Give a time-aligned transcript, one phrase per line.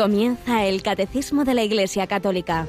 [0.00, 2.66] Comienza el Catecismo de la Iglesia Católica.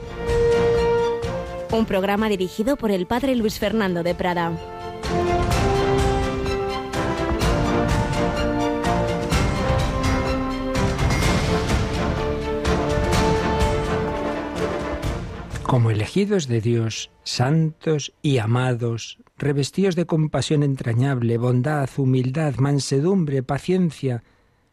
[1.71, 4.52] Un programa dirigido por el Padre Luis Fernando de Prada.
[15.63, 24.21] Como elegidos de Dios, santos y amados, revestidos de compasión entrañable, bondad, humildad, mansedumbre, paciencia,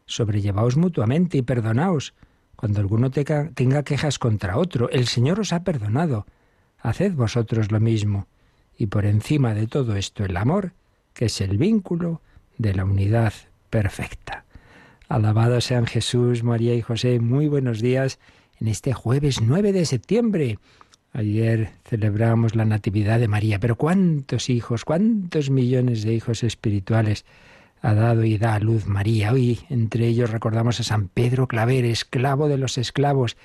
[0.05, 2.13] sobrellevaos mutuamente y perdonaos
[2.59, 4.89] cuando alguno tenga quejas contra otro.
[4.89, 6.25] El Señor os ha perdonado.
[6.79, 8.27] Haced vosotros lo mismo.
[8.77, 10.73] Y por encima de todo esto el amor,
[11.13, 12.19] que es el vínculo
[12.57, 13.31] de la unidad
[13.69, 14.43] perfecta.
[15.07, 17.21] Alabado sean Jesús, María y José.
[17.21, 18.19] Muy buenos días
[18.59, 20.59] en este jueves 9 de septiembre.
[21.13, 27.23] Ayer celebramos la Natividad de María, pero ¿cuántos hijos, cuántos millones de hijos espirituales
[27.81, 29.31] ha dado y da a luz María.
[29.31, 33.37] Hoy entre ellos recordamos a San Pedro Claver, esclavo de los esclavos.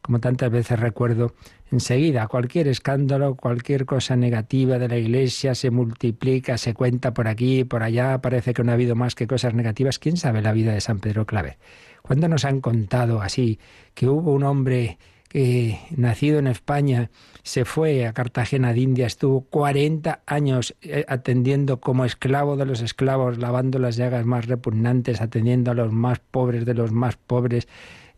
[0.00, 1.32] Como tantas veces recuerdo,
[1.70, 7.62] enseguida cualquier escándalo, cualquier cosa negativa de la Iglesia se multiplica, se cuenta por aquí
[7.62, 10.00] por allá, parece que no ha habido más que cosas negativas.
[10.00, 11.58] ¿Quién sabe la vida de San Pedro Claver?
[12.02, 13.60] ¿Cuándo nos han contado así
[13.94, 14.98] que hubo un hombre
[15.32, 17.10] que nacido en España
[17.42, 22.82] se fue a Cartagena de India, estuvo 40 años eh, atendiendo como esclavo de los
[22.82, 27.66] esclavos, lavando las llagas más repugnantes, atendiendo a los más pobres de los más pobres,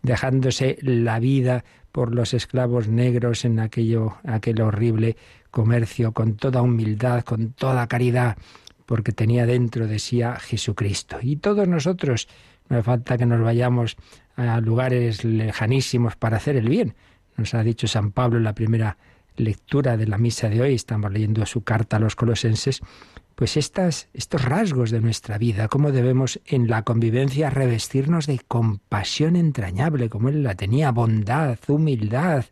[0.02, 5.16] dejándose la vida por los esclavos negros en aquello, aquel horrible
[5.52, 8.36] comercio, con toda humildad, con toda caridad,
[8.86, 11.18] porque tenía dentro de sí a Jesucristo.
[11.22, 12.26] Y todos nosotros,
[12.74, 13.96] no falta que nos vayamos
[14.36, 16.94] a lugares lejanísimos para hacer el bien.
[17.36, 18.98] Nos ha dicho San Pablo en la primera
[19.36, 22.80] lectura de la misa de hoy, estamos leyendo su carta a los colosenses,
[23.34, 29.34] pues estas, estos rasgos de nuestra vida, cómo debemos en la convivencia revestirnos de compasión
[29.34, 32.44] entrañable, como él la tenía, bondad, humildad,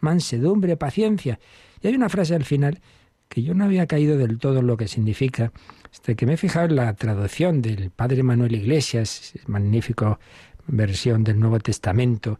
[0.00, 1.40] mansedumbre, paciencia.
[1.82, 2.80] Y hay una frase al final
[3.28, 5.52] que yo no había caído del todo en lo que significa,
[5.92, 10.18] hasta que me he fijado en la traducción del padre Manuel Iglesias, magnífico
[10.66, 12.38] versión del Nuevo Testamento,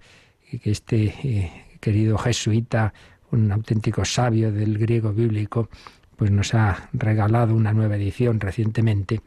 [0.51, 2.93] que este eh, querido jesuita,
[3.31, 5.69] un auténtico sabio del griego bíblico,
[6.17, 9.21] pues nos ha regalado una nueva edición recientemente.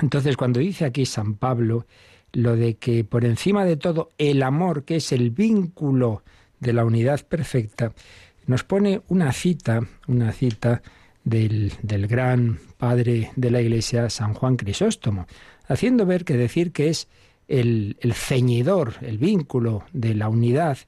[0.00, 1.86] Entonces, cuando dice aquí San Pablo
[2.32, 6.24] lo de que por encima de todo el amor, que es el vínculo
[6.58, 7.92] de la unidad perfecta,
[8.46, 10.82] nos pone una cita, una cita
[11.24, 15.26] del, del gran padre de la Iglesia, San Juan Crisóstomo,
[15.66, 17.08] haciendo ver que decir que es
[17.48, 20.78] el, ceñidor, el vínculo de la unidad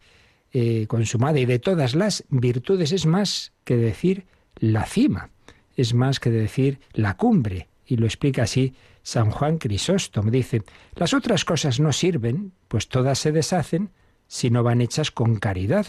[0.52, 4.26] eh, consumada y de todas las virtudes es más que decir
[4.58, 5.30] la cima,
[5.76, 7.68] es más que decir la cumbre.
[7.86, 10.30] Y lo explica así San Juan Crisóstomo.
[10.30, 10.62] Dice,
[10.94, 13.90] las otras cosas no sirven, pues todas se deshacen
[14.26, 15.86] si no van hechas con caridad,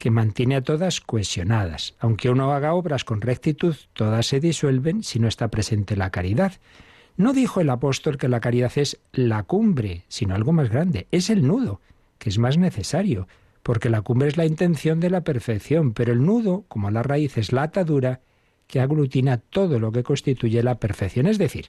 [0.00, 1.94] que mantiene a todas cohesionadas.
[2.00, 6.54] Aunque uno haga obras con rectitud, todas se disuelven si no está presente la caridad.
[7.18, 11.28] No dijo el apóstol que la caridad es la cumbre, sino algo más grande, es
[11.28, 11.82] el nudo,
[12.18, 13.28] que es más necesario,
[13.62, 17.36] porque la cumbre es la intención de la perfección, pero el nudo, como la raíz,
[17.36, 18.20] es la atadura
[18.68, 21.26] que aglutina todo lo que constituye la perfección.
[21.26, 21.68] Es decir,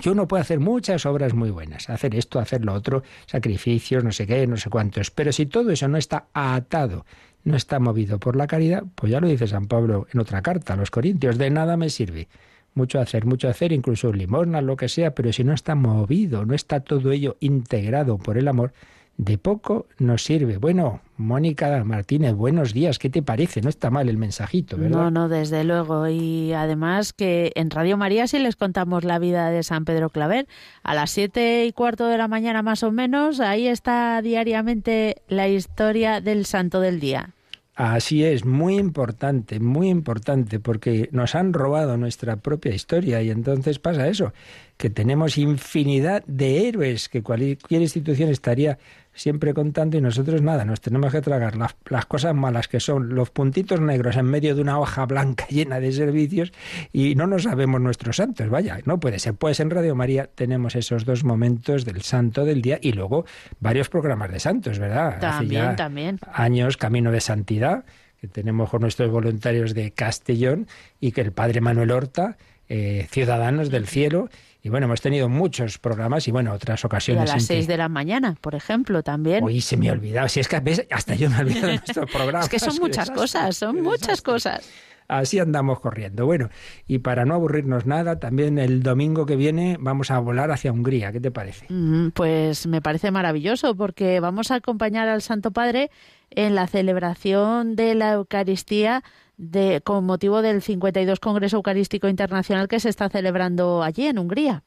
[0.00, 4.12] que uno puede hacer muchas obras muy buenas, hacer esto, hacer lo otro, sacrificios, no
[4.12, 7.06] sé qué, no sé cuántos, pero si todo eso no está atado,
[7.44, 10.74] no está movido por la caridad, pues ya lo dice San Pablo en otra carta
[10.74, 12.28] a los Corintios, de nada me sirve
[12.74, 16.54] mucho hacer, mucho hacer, incluso limosna, lo que sea, pero si no está movido, no
[16.54, 18.72] está todo ello integrado por el amor,
[19.16, 20.58] de poco nos sirve.
[20.58, 23.60] Bueno, Mónica Martínez, buenos días, ¿qué te parece?
[23.60, 24.98] No está mal el mensajito, ¿verdad?
[24.98, 26.08] No, no, desde luego.
[26.08, 30.48] Y además que en Radio María sí les contamos la vida de San Pedro Claver.
[30.82, 35.48] A las siete y cuarto de la mañana más o menos, ahí está diariamente la
[35.48, 37.34] historia del santo del día.
[37.76, 43.80] Así es, muy importante, muy importante, porque nos han robado nuestra propia historia y entonces
[43.80, 44.32] pasa eso,
[44.76, 48.78] que tenemos infinidad de héroes que cualquier institución estaría
[49.14, 53.14] siempre contando y nosotros nada, nos tenemos que tragar las, las, cosas malas que son
[53.14, 56.52] los puntitos negros en medio de una hoja blanca llena de servicios
[56.92, 59.34] y no nos sabemos nuestros santos, vaya, no puede ser.
[59.34, 63.24] Pues en Radio María tenemos esos dos momentos del santo del día y luego
[63.60, 65.20] varios programas de santos, ¿verdad?
[65.20, 66.18] También, también.
[66.32, 67.84] Años, Camino de Santidad,
[68.20, 70.66] que tenemos con nuestros voluntarios de Castellón
[71.00, 72.36] y que el Padre Manuel Horta,
[72.68, 74.28] eh, Ciudadanos del Cielo,
[74.64, 77.28] y bueno, hemos tenido muchos programas y bueno, otras ocasiones.
[77.28, 79.44] Y a las seis de la mañana, por ejemplo, también.
[79.44, 80.26] Uy, se me ha olvidado.
[80.26, 80.56] Si es que
[80.90, 82.46] hasta yo me he olvidado de nuestros programas.
[82.46, 84.66] es que son muchas cosas, son muchas cosas.
[85.06, 86.24] así andamos corriendo.
[86.24, 86.48] Bueno,
[86.88, 91.12] y para no aburrirnos nada, también el domingo que viene vamos a volar hacia Hungría.
[91.12, 91.66] ¿Qué te parece?
[91.68, 95.90] Mm, pues me parece maravilloso porque vamos a acompañar al Santo Padre
[96.30, 99.04] en la celebración de la Eucaristía
[99.36, 104.62] de, con motivo del 52 Congreso Eucarístico Internacional que se está celebrando allí en Hungría.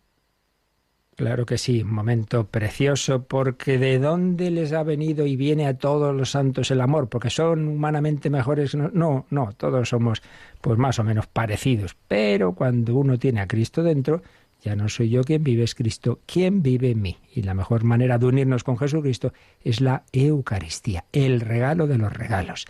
[1.17, 6.15] Claro que sí, momento precioso, porque ¿de dónde les ha venido y viene a todos
[6.15, 7.09] los santos el amor?
[7.09, 8.75] Porque son humanamente mejores.
[8.75, 10.21] No, no, todos somos
[10.61, 11.97] pues más o menos parecidos.
[12.07, 14.21] Pero cuando uno tiene a Cristo dentro,
[14.61, 17.17] ya no soy yo quien vive, es Cristo quien vive en mí.
[17.33, 22.13] Y la mejor manera de unirnos con Jesucristo es la Eucaristía, el regalo de los
[22.13, 22.65] regalos,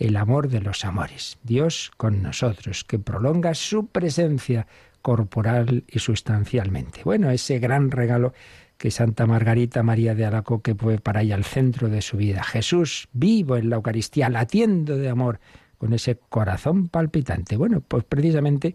[0.00, 1.38] el amor de los amores.
[1.44, 4.66] Dios con nosotros, que prolonga su presencia
[5.02, 7.02] corporal y sustancialmente.
[7.04, 8.32] Bueno, ese gran regalo
[8.78, 12.42] que Santa Margarita María de Alacoque fue para ella el centro de su vida.
[12.42, 15.38] Jesús vivo en la Eucaristía, latiendo de amor,
[15.76, 17.56] con ese corazón palpitante.
[17.56, 18.72] Bueno, pues precisamente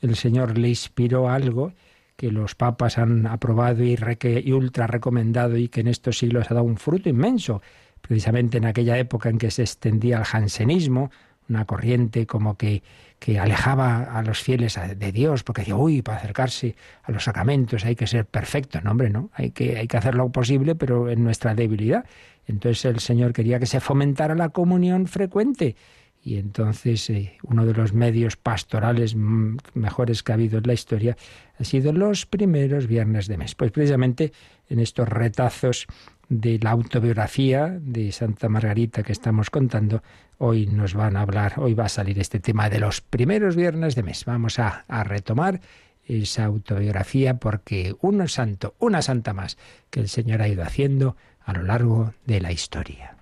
[0.00, 1.72] el Señor le inspiró algo
[2.16, 3.96] que los papas han aprobado y,
[4.44, 7.62] y ultra recomendado y que en estos siglos ha dado un fruto inmenso.
[8.08, 11.10] Precisamente en aquella época en que se extendía el jansenismo,
[11.46, 12.82] una corriente como que,
[13.18, 17.84] que alejaba a los fieles de Dios, porque decía, uy, para acercarse a los sacramentos
[17.84, 18.80] hay que ser perfecto.
[18.80, 22.06] No, hombre, no, hay que, hay que hacer lo posible, pero en nuestra debilidad.
[22.46, 25.76] Entonces el Señor quería que se fomentara la comunión frecuente.
[26.22, 31.16] Y entonces eh, uno de los medios pastorales mejores que ha habido en la historia
[31.58, 33.54] ha sido los primeros viernes de mes.
[33.54, 34.32] Pues precisamente
[34.68, 35.86] en estos retazos
[36.28, 40.02] de la autobiografía de Santa Margarita que estamos contando,
[40.38, 43.94] hoy nos van a hablar, hoy va a salir este tema de los primeros viernes
[43.94, 44.24] de mes.
[44.24, 45.60] Vamos a, a retomar
[46.04, 49.58] esa autobiografía porque uno santo, una santa más
[49.90, 53.17] que el Señor ha ido haciendo a lo largo de la historia.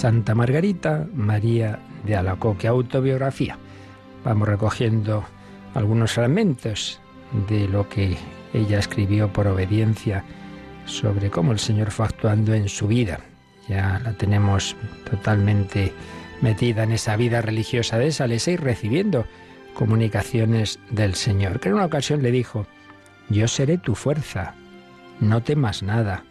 [0.00, 3.58] Santa Margarita María de Alacoque, autobiografía.
[4.24, 5.24] Vamos recogiendo
[5.74, 6.98] algunos fragmentos
[7.50, 8.16] de lo que
[8.54, 10.24] ella escribió por obediencia
[10.86, 13.20] sobre cómo el Señor fue actuando en su vida.
[13.68, 14.74] Ya la tenemos
[15.04, 15.92] totalmente
[16.40, 19.26] metida en esa vida religiosa de Salesa y recibiendo
[19.74, 22.66] comunicaciones del Señor, que en una ocasión le dijo,
[23.28, 24.54] yo seré tu fuerza,
[25.20, 26.24] no temas nada,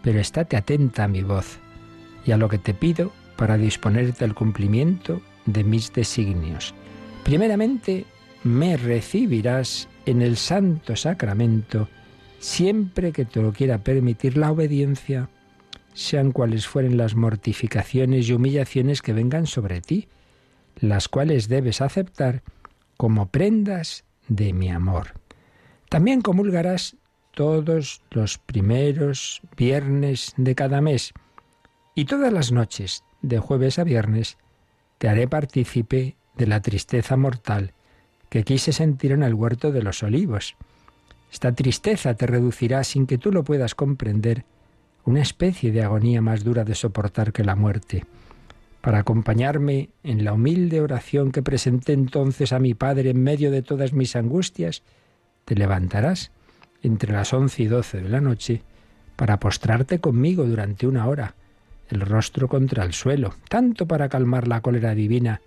[0.00, 1.58] pero estate atenta a mi voz
[2.30, 6.72] y a lo que te pido para disponerte al cumplimiento de mis designios.
[7.24, 8.04] Primeramente,
[8.44, 11.88] me recibirás en el santo sacramento
[12.38, 15.28] siempre que te lo quiera permitir la obediencia,
[15.92, 20.06] sean cuales fueren las mortificaciones y humillaciones que vengan sobre ti,
[20.78, 22.44] las cuales debes aceptar
[22.96, 25.14] como prendas de mi amor.
[25.88, 26.96] También comulgarás
[27.34, 31.12] todos los primeros viernes de cada mes,
[31.94, 34.38] y todas las noches, de jueves a viernes,
[34.98, 37.72] te haré partícipe de la tristeza mortal
[38.28, 40.56] que quise sentir en el huerto de los olivos.
[41.32, 44.44] Esta tristeza te reducirá sin que tú lo puedas comprender
[45.04, 48.04] una especie de agonía más dura de soportar que la muerte.
[48.80, 53.62] Para acompañarme en la humilde oración que presenté entonces a mi Padre en medio de
[53.62, 54.82] todas mis angustias,
[55.44, 56.30] te levantarás
[56.82, 58.62] entre las once y doce de la noche
[59.16, 61.34] para postrarte conmigo durante una hora
[61.90, 65.40] el rostro contra el suelo, tanto para calmar la cólera divina,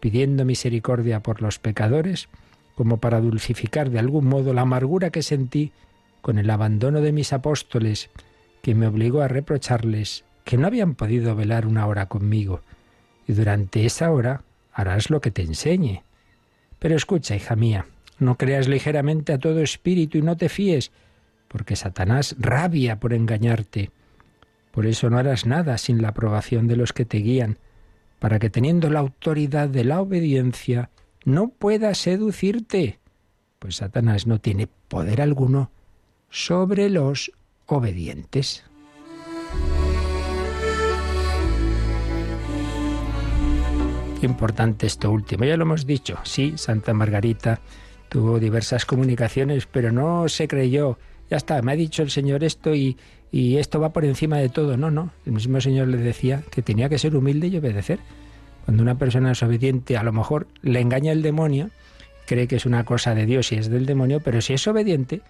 [0.00, 2.28] pidiendo misericordia por los pecadores,
[2.74, 5.72] como para dulcificar de algún modo la amargura que sentí
[6.20, 8.10] con el abandono de mis apóstoles,
[8.62, 12.60] que me obligó a reprocharles que no habían podido velar una hora conmigo,
[13.26, 16.02] y durante esa hora harás lo que te enseñe.
[16.78, 17.86] Pero escucha, hija mía,
[18.18, 20.92] no creas ligeramente a todo espíritu y no te fíes,
[21.48, 23.90] porque Satanás rabia por engañarte.
[24.76, 27.58] Por eso no harás nada sin la aprobación de los que te guían,
[28.18, 30.90] para que teniendo la autoridad de la obediencia,
[31.24, 32.98] no pueda seducirte,
[33.58, 35.70] pues Satanás no tiene poder alguno
[36.28, 37.32] sobre los
[37.64, 38.64] obedientes.
[44.20, 47.60] Qué importante esto último, ya lo hemos dicho, sí, Santa Margarita
[48.10, 50.98] tuvo diversas comunicaciones, pero no se creyó,
[51.30, 52.98] ya está, me ha dicho el Señor esto y,
[53.32, 54.76] y esto va por encima de todo.
[54.76, 55.10] No, no.
[55.24, 57.98] El mismo Señor le decía que tenía que ser humilde y obedecer.
[58.64, 61.70] Cuando una persona es obediente, a lo mejor le engaña el demonio,
[62.26, 65.22] cree que es una cosa de Dios y es del demonio, pero si es obediente,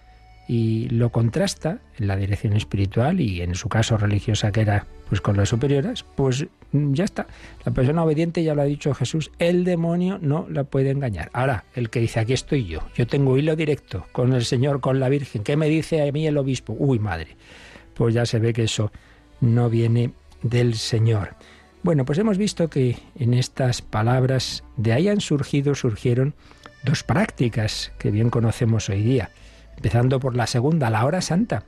[0.47, 5.21] y lo contrasta en la dirección espiritual y en su caso religiosa que era pues
[5.21, 7.27] con las superiores, pues mm, ya está.
[7.65, 11.29] La persona obediente ya lo ha dicho Jesús, el demonio no la puede engañar.
[11.33, 14.99] Ahora, el que dice aquí estoy yo, yo tengo hilo directo con el Señor, con
[14.99, 16.75] la Virgen, ¿qué me dice a mí el obispo?
[16.77, 17.35] Uy, madre.
[17.97, 18.91] Pues ya se ve que eso
[19.41, 20.13] no viene
[20.43, 21.35] del Señor.
[21.83, 26.35] Bueno, pues hemos visto que en estas palabras de ahí han surgido, surgieron
[26.83, 29.31] dos prácticas que bien conocemos hoy día
[29.77, 31.63] empezando por la segunda, la hora santa.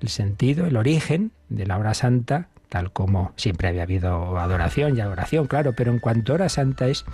[0.00, 5.00] El sentido, el origen de la hora santa, tal como siempre había habido adoración y
[5.00, 7.04] adoración, claro, pero en cuanto a hora santa es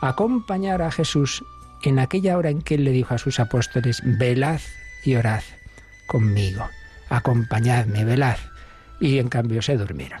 [0.00, 1.44] acompañar a Jesús
[1.84, 4.60] en aquella hora en que él le dijo a sus apóstoles, velad
[5.04, 5.42] y orad
[6.06, 6.64] conmigo,
[7.12, 8.38] acompañadme, velad.
[8.98, 10.20] Y en cambio se durmieron.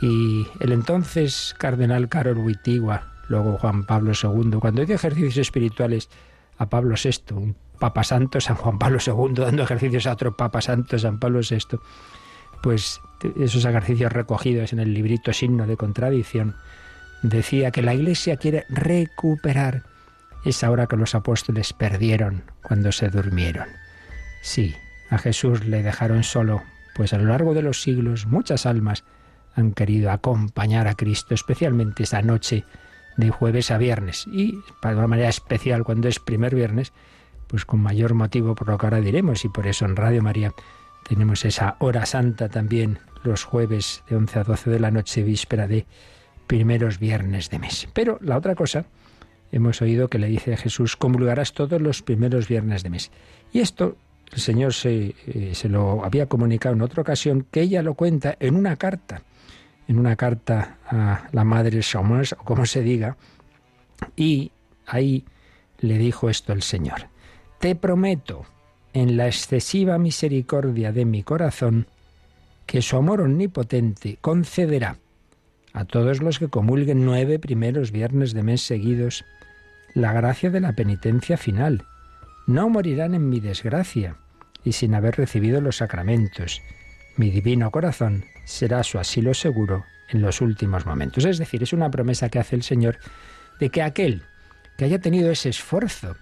[0.00, 6.08] Y el entonces cardenal Carol Wittigua, luego Juan Pablo II, cuando dio ejercicios espirituales
[6.58, 10.60] a Pablo VI, un Papa Santo, San Juan Pablo II, dando ejercicios a otro Papa
[10.60, 11.78] Santo, San Pablo VI,
[12.62, 13.00] pues
[13.40, 16.56] esos ejercicios recogidos en el librito Signo de Contradicción,
[17.22, 19.84] decía que la Iglesia quiere recuperar
[20.44, 23.68] esa hora que los apóstoles perdieron cuando se durmieron.
[24.42, 24.74] Sí,
[25.12, 26.62] a Jesús le dejaron solo,
[26.94, 29.04] pues a lo largo de los siglos muchas almas
[29.54, 32.64] han querido acompañar a Cristo, especialmente esa noche
[33.18, 36.94] de jueves a viernes y para una manera especial cuando es primer viernes,
[37.46, 40.54] pues con mayor motivo por lo que ahora diremos y por eso en Radio María
[41.06, 45.66] tenemos esa hora santa también los jueves de 11 a 12 de la noche, víspera
[45.66, 45.84] de
[46.46, 47.86] primeros viernes de mes.
[47.92, 48.86] Pero la otra cosa,
[49.50, 53.10] hemos oído que le dice a Jesús, comulgarás todos los primeros viernes de mes.
[53.52, 53.98] Y esto
[54.32, 58.36] el Señor se, eh, se lo había comunicado en otra ocasión, que ella lo cuenta
[58.40, 59.22] en una carta,
[59.86, 63.16] en una carta a la Madre Somos, o como se diga,
[64.16, 64.50] y
[64.86, 65.24] ahí
[65.80, 67.08] le dijo esto el Señor.
[67.58, 68.46] Te prometo,
[68.94, 71.86] en la excesiva misericordia de mi corazón,
[72.66, 74.96] que su amor omnipotente concederá
[75.72, 79.24] a todos los que comulguen nueve primeros viernes de mes seguidos
[79.94, 81.84] la gracia de la penitencia final.
[82.46, 84.16] No morirán en mi desgracia
[84.64, 86.62] y sin haber recibido los sacramentos.
[87.16, 91.24] Mi divino corazón será su asilo seguro en los últimos momentos.
[91.24, 92.98] Es decir, es una promesa que hace el Señor
[93.60, 94.22] de que aquel
[94.76, 96.16] que haya tenido ese esfuerzo,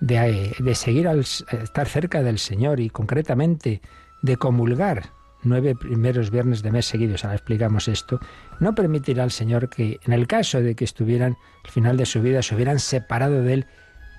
[0.00, 3.80] de, seguir al estar cerca del Señor y concretamente
[4.22, 5.10] de comulgar
[5.42, 8.20] nueve primeros viernes de mes seguidos, ahora explicamos esto,
[8.60, 12.22] no permitirá al Señor que en el caso de que estuvieran al final de su
[12.22, 13.66] vida, se hubieran separado de Él,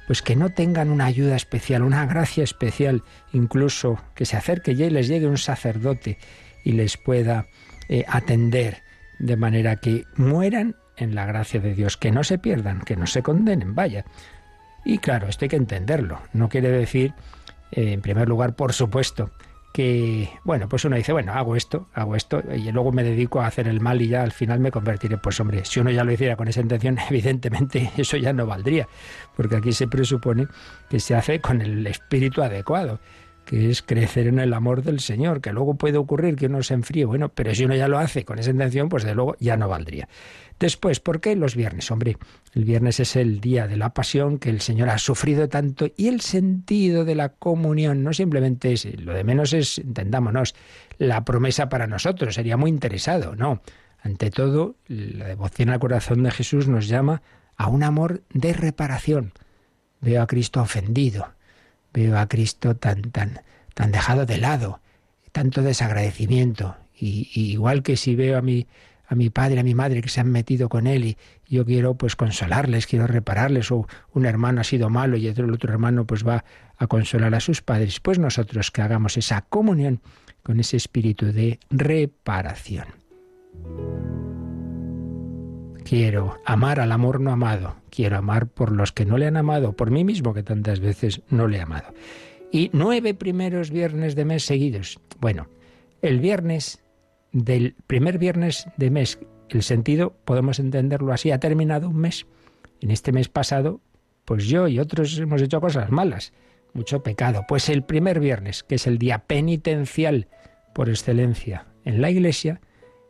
[0.07, 4.89] pues que no tengan una ayuda especial, una gracia especial, incluso que se acerque y
[4.89, 6.17] les llegue un sacerdote
[6.63, 7.47] y les pueda
[7.89, 8.83] eh, atender,
[9.19, 13.07] de manera que mueran en la gracia de Dios, que no se pierdan, que no
[13.07, 14.05] se condenen, vaya.
[14.83, 16.19] Y claro, esto hay que entenderlo.
[16.33, 17.13] No quiere decir,
[17.71, 19.31] eh, en primer lugar, por supuesto,
[19.75, 23.48] que, bueno, pues uno dice, bueno, hago esto, hago esto, y luego me dedico a
[23.48, 25.17] hacer el mal y ya al final me convertiré.
[25.17, 28.88] Pues hombre, si uno ya lo hiciera con esa intención, evidentemente eso ya no valdría,
[29.36, 30.48] porque aquí se presupone
[30.89, 33.01] que se hace con el espíritu adecuado
[33.45, 36.73] que es crecer en el amor del Señor, que luego puede ocurrir que uno se
[36.73, 39.55] enfríe, bueno, pero si uno ya lo hace con esa intención, pues de luego ya
[39.55, 40.09] no valdría.
[40.59, 41.91] Después, ¿por qué los viernes?
[41.91, 42.17] Hombre,
[42.53, 46.07] el viernes es el día de la pasión que el Señor ha sufrido tanto y
[46.07, 50.55] el sentido de la comunión no simplemente es, lo de menos es, entendámonos,
[50.97, 53.61] la promesa para nosotros, sería muy interesado, no.
[54.01, 57.21] Ante todo, la devoción al corazón de Jesús nos llama
[57.57, 59.33] a un amor de reparación.
[59.99, 61.35] Veo a Cristo ofendido,
[61.95, 63.41] veo a Cristo tan, tan,
[63.73, 64.81] tan dejado de lado,
[65.31, 66.75] tanto desagradecimiento.
[66.97, 68.67] Y, igual que si veo a mi
[69.07, 71.93] a mi padre, a mi madre que se han metido con él y yo quiero
[71.93, 76.25] pues consolarles, quiero repararles o un hermano ha sido malo y el otro hermano pues
[76.27, 76.43] va
[76.77, 80.01] a consolar a sus padres, pues nosotros que hagamos esa comunión
[80.41, 82.87] con ese espíritu de reparación.
[85.86, 89.74] Quiero amar al amor no amado, quiero amar por los que no le han amado,
[89.74, 91.94] por mí mismo que tantas veces no le he amado.
[92.51, 95.00] Y nueve primeros viernes de mes seguidos.
[95.20, 95.48] Bueno,
[96.01, 96.82] el viernes
[97.32, 99.20] del primer viernes de mes.
[99.48, 102.25] El sentido, podemos entenderlo así, ha terminado un mes.
[102.82, 103.80] En este mes pasado,
[104.25, 106.34] pues yo y otros hemos hecho cosas malas,
[106.74, 107.46] mucho pecado.
[107.48, 110.30] Pues el primer viernes, que es el día penitencial
[110.74, 112.60] por excelencia en la iglesia,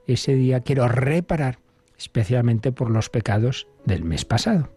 [0.08, 1.60] ese día quiero reparar
[1.98, 4.70] especialmente por los pecados del mes pasado.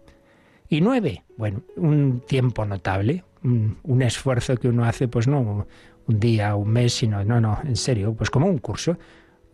[0.68, 5.66] Y nueve, bueno, un tiempo notable, un, esfuerzo que uno hace, pues no
[6.06, 8.98] un día, un mes, sino, no, no, en serio, pues como un curso,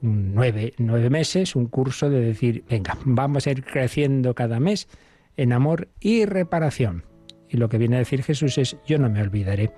[0.00, 4.88] nueve, nueve meses, un curso de decir, venga, vamos a ir creciendo cada mes
[5.36, 7.04] en amor y reparación.
[7.48, 9.72] Y lo que viene a decir Jesús es, yo no me olvidaré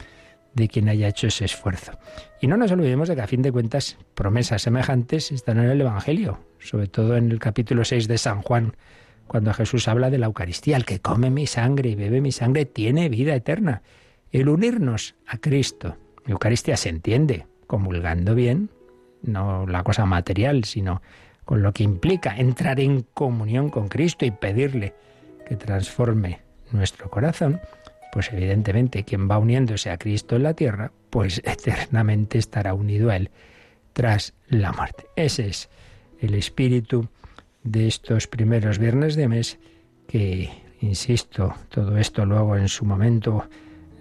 [0.55, 1.93] de quien haya hecho ese esfuerzo.
[2.41, 5.81] Y no nos olvidemos de que a fin de cuentas promesas semejantes están en el
[5.81, 8.75] Evangelio, sobre todo en el capítulo 6 de San Juan,
[9.27, 10.77] cuando Jesús habla de la Eucaristía.
[10.77, 13.83] El que come mi sangre y bebe mi sangre tiene vida eterna.
[14.33, 15.97] El unirnos a Cristo.
[16.25, 18.71] La Eucaristía se entiende comulgando bien,
[19.23, 21.03] no la cosa material, sino
[21.45, 24.95] con lo que implica entrar en comunión con Cristo y pedirle
[25.47, 26.41] que transforme
[26.73, 27.61] nuestro corazón,
[28.13, 33.17] pues evidentemente quien va uniéndose a Cristo en la tierra, pues eternamente estará unido a
[33.17, 33.31] Él
[33.93, 35.07] tras la muerte.
[35.17, 35.71] Ese es
[36.21, 37.09] el espíritu
[37.63, 39.59] de estos primeros viernes de mes
[40.07, 43.49] que, insisto, todo esto luego en su momento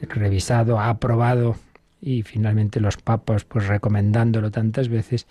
[0.01, 1.55] revisado, aprobado
[2.01, 5.27] y finalmente los papas pues recomendándolo tantas veces,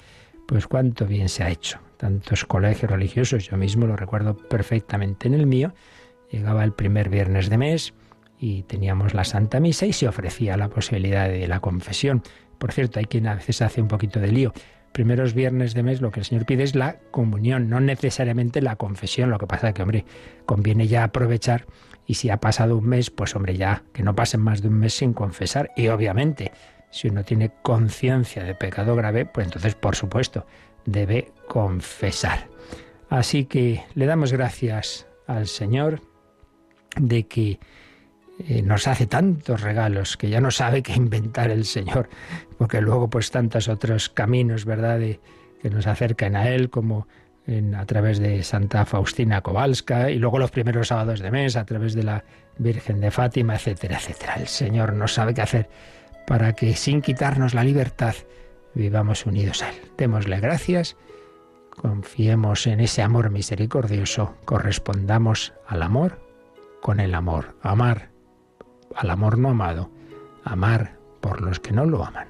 [0.48, 1.78] pues cuánto bien se ha hecho.
[1.96, 5.72] Tantos colegios religiosos, yo mismo lo recuerdo perfectamente en el mío,
[6.30, 7.94] llegaba el primer viernes de mes
[8.38, 12.22] y teníamos la Santa Misa y se ofrecía la posibilidad de la confesión.
[12.58, 14.52] Por cierto, hay quien a veces hace un poquito de lío
[14.94, 18.76] primeros viernes de mes lo que el Señor pide es la comunión, no necesariamente la
[18.76, 19.28] confesión.
[19.28, 20.04] Lo que pasa es que, hombre,
[20.46, 21.66] conviene ya aprovechar
[22.06, 24.78] y si ha pasado un mes, pues hombre, ya que no pasen más de un
[24.78, 25.72] mes sin confesar.
[25.76, 26.52] Y obviamente,
[26.90, 30.46] si uno tiene conciencia de pecado grave, pues entonces, por supuesto,
[30.86, 32.46] debe confesar.
[33.10, 36.02] Así que le damos gracias al Señor
[36.96, 37.58] de que
[38.38, 42.08] eh, nos hace tantos regalos que ya no sabe qué inventar el Señor,
[42.58, 47.06] porque luego pues tantos otros caminos, ¿verdad?, que nos acercan a Él, como
[47.76, 51.94] a través de Santa Faustina Kowalska, y luego los primeros sábados de mes a través
[51.94, 52.24] de la
[52.58, 54.34] Virgen de Fátima, etcétera, etcétera.
[54.36, 55.68] El Señor no sabe qué hacer
[56.26, 58.14] para que sin quitarnos la libertad
[58.74, 59.76] vivamos unidos a Él.
[59.98, 60.96] Démosle gracias,
[61.70, 66.20] confiemos en ese amor misericordioso, correspondamos al amor
[66.80, 67.56] con el amor.
[67.62, 68.13] Amar
[68.96, 69.90] al amor no amado,
[70.44, 72.28] amar por los que no lo aman.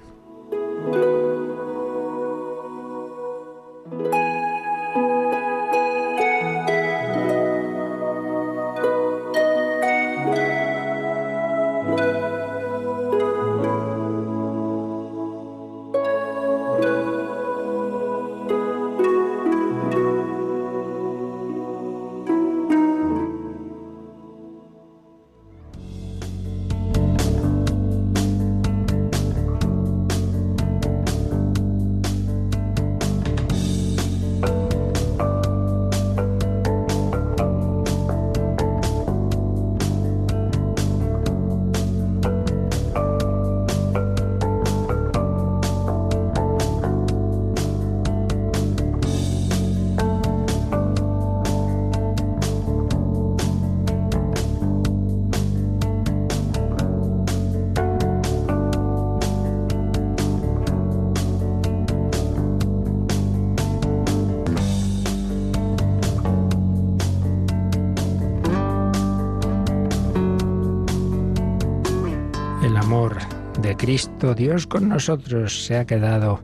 [73.77, 76.43] Cristo, Dios con nosotros, se ha quedado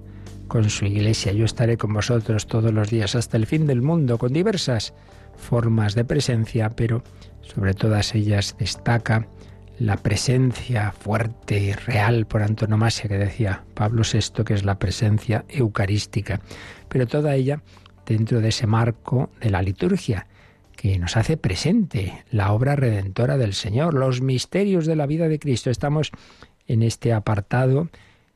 [0.49, 1.33] con su iglesia.
[1.33, 4.95] Yo estaré con vosotros todos los días hasta el fin del mundo, con diversas
[5.37, 7.03] formas de presencia, pero
[7.43, 9.29] sobre todas ellas destaca
[9.79, 15.45] la presencia fuerte y real por antonomasia que decía Pablo VI, que es la presencia
[15.49, 16.40] eucarística,
[16.88, 17.62] pero toda ella
[18.05, 20.27] dentro de ese marco de la liturgia
[20.77, 25.38] que nos hace presente la obra redentora del Señor, los misterios de la vida de
[25.38, 25.71] Cristo.
[25.71, 26.11] Estamos
[26.70, 27.88] en este apartado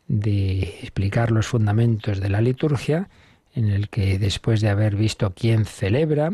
[0.09, 3.09] de explicar los fundamentos de la liturgia,
[3.55, 6.33] en el que después de haber visto quién celebra,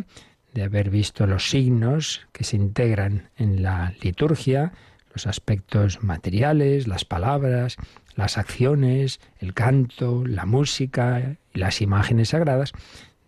[0.54, 4.72] de haber visto los signos que se integran en la liturgia,
[5.12, 7.76] los aspectos materiales, las palabras,
[8.16, 12.72] las acciones, el canto, la música y las imágenes sagradas,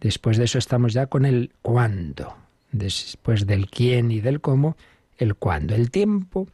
[0.01, 2.37] después de eso estamos ya con el cuándo,
[2.73, 4.79] después del quién y del cómo,
[5.19, 6.49] el cuándo, el tiempo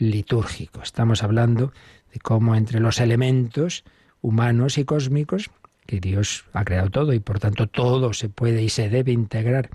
[0.00, 0.82] litúrgico.
[0.82, 1.72] Estamos hablando
[2.12, 3.84] de cómo entre los elementos
[4.20, 5.50] humanos y cósmicos,
[5.86, 9.70] que Dios ha creado todo y por tanto todo se puede y se debe integrar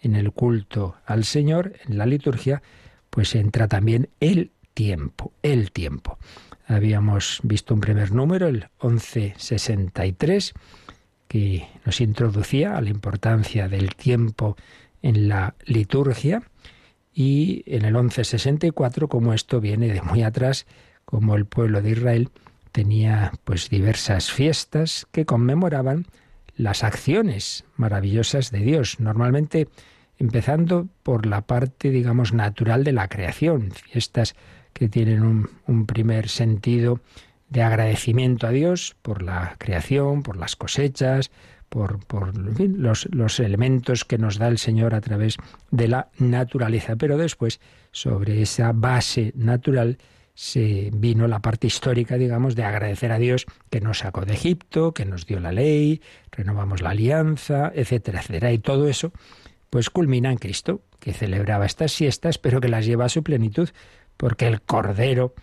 [0.00, 2.62] en el culto al Señor, en la liturgia,
[3.10, 6.18] pues entra también el tiempo, el tiempo.
[6.66, 10.54] Habíamos visto un primer número, el 1163,
[11.26, 14.56] que nos introducía a la importancia del tiempo
[15.02, 16.42] en la liturgia
[17.12, 20.66] y en el 1164, como esto viene de muy atrás,
[21.04, 22.30] como el pueblo de Israel
[22.72, 26.06] tenía pues diversas fiestas que conmemoraban
[26.56, 29.68] las acciones maravillosas de Dios, normalmente
[30.18, 34.36] empezando por la parte, digamos, natural de la creación, fiestas
[34.72, 37.00] que tienen un, un primer sentido
[37.48, 41.30] de agradecimiento a Dios por la creación, por las cosechas,
[41.70, 42.00] por,
[42.36, 45.36] los, los, elementos que nos da el Señor a través
[45.70, 46.96] de la naturaleza.
[46.96, 47.60] Pero después,
[47.92, 49.96] sobre esa base natural,
[50.34, 54.92] se vino la parte histórica, digamos, de agradecer a Dios que nos sacó de Egipto,
[54.92, 56.02] que nos dio la ley,
[56.32, 58.52] renovamos la alianza, etcétera, etcétera.
[58.52, 59.12] Y todo eso,
[59.70, 63.68] pues culmina en Cristo, que celebraba estas siestas, pero que las lleva a su plenitud,
[64.16, 65.34] porque el cordero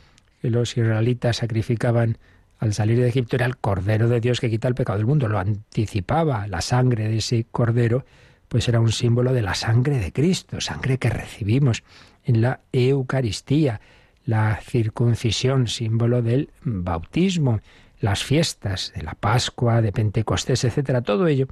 [0.42, 2.18] que los israelitas sacrificaban
[2.60, 5.28] al salir de Egipto era el Cordero de Dios que quita el pecado del mundo,
[5.28, 8.06] lo anticipaba, la sangre de ese Cordero,
[8.48, 11.84] pues era un símbolo de la sangre de Cristo, sangre que recibimos
[12.24, 13.82] en la Eucaristía,
[14.26, 17.62] la circuncisión, símbolo del bautismo,
[18.00, 21.48] las fiestas de la Pascua, de Pentecostés, etcétera, todo ello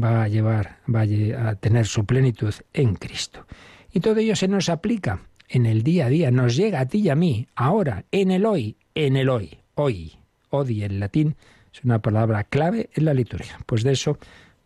[0.00, 3.46] va a llevar, va a tener su plenitud en Cristo.
[3.92, 7.00] Y todo ello se nos aplica en el día a día, nos llega a ti
[7.00, 10.21] y a mí, ahora, en el hoy, en el hoy, hoy,
[10.52, 11.34] odi en latín,
[11.72, 13.58] es una palabra clave en la liturgia.
[13.66, 14.18] Pues de eso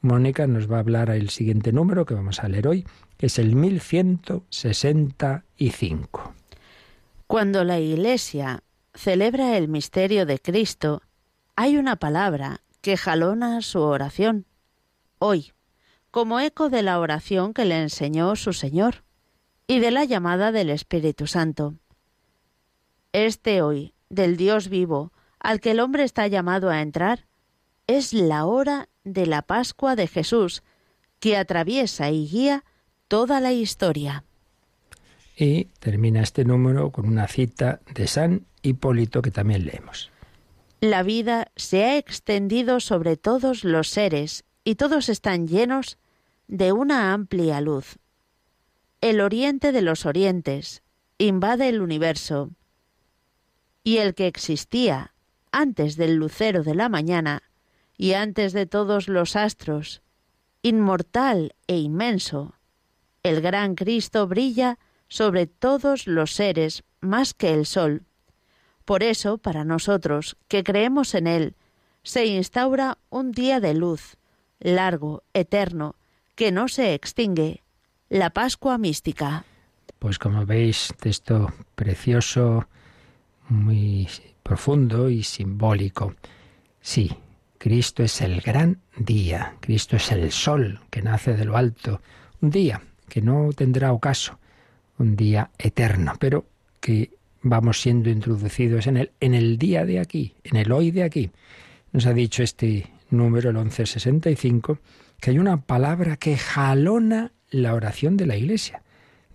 [0.02, 3.38] Mónica nos va a hablar el siguiente número que vamos a leer hoy, que es
[3.38, 6.34] el 1165.
[7.26, 8.62] Cuando la Iglesia
[8.94, 11.02] celebra el misterio de Cristo,
[11.56, 14.46] hay una palabra que jalona su oración,
[15.18, 15.52] hoy,
[16.10, 19.02] como eco de la oración que le enseñó su Señor
[19.66, 21.74] y de la llamada del Espíritu Santo.
[23.12, 25.12] Este hoy, del Dios vivo,
[25.46, 27.24] al que el hombre está llamado a entrar,
[27.86, 30.64] es la hora de la Pascua de Jesús,
[31.20, 32.64] que atraviesa y guía
[33.06, 34.24] toda la historia.
[35.36, 40.10] Y termina este número con una cita de San Hipólito que también leemos.
[40.80, 45.96] La vida se ha extendido sobre todos los seres y todos están llenos
[46.48, 47.98] de una amplia luz.
[49.00, 50.82] El oriente de los orientes
[51.18, 52.50] invade el universo
[53.84, 55.12] y el que existía
[55.52, 57.42] antes del lucero de la mañana
[57.96, 60.02] y antes de todos los astros,
[60.62, 62.54] inmortal e inmenso,
[63.22, 64.78] el gran Cristo brilla
[65.08, 68.04] sobre todos los seres más que el sol.
[68.84, 71.56] Por eso, para nosotros, que creemos en Él,
[72.02, 74.16] se instaura un día de luz,
[74.60, 75.96] largo, eterno,
[76.36, 77.62] que no se extingue,
[78.08, 79.44] la Pascua mística.
[79.98, 82.68] Pues como veis, texto precioso,
[83.48, 84.08] muy
[84.46, 86.14] profundo y simbólico.
[86.80, 87.10] Sí,
[87.58, 92.00] Cristo es el gran día, Cristo es el sol que nace de lo alto,
[92.40, 94.38] un día que no tendrá ocaso,
[94.98, 96.46] un día eterno, pero
[96.80, 97.10] que
[97.42, 101.30] vamos siendo introducidos en él en el día de aquí, en el hoy de aquí.
[101.92, 104.78] Nos ha dicho este número, el 1165,
[105.18, 108.82] que hay una palabra que jalona la oración de la Iglesia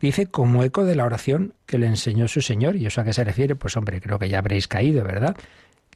[0.02, 2.76] dice como eco de la oración que le enseñó su Señor.
[2.76, 3.56] ¿Y eso a qué se refiere?
[3.56, 5.38] Pues hombre, creo que ya habréis caído, ¿verdad?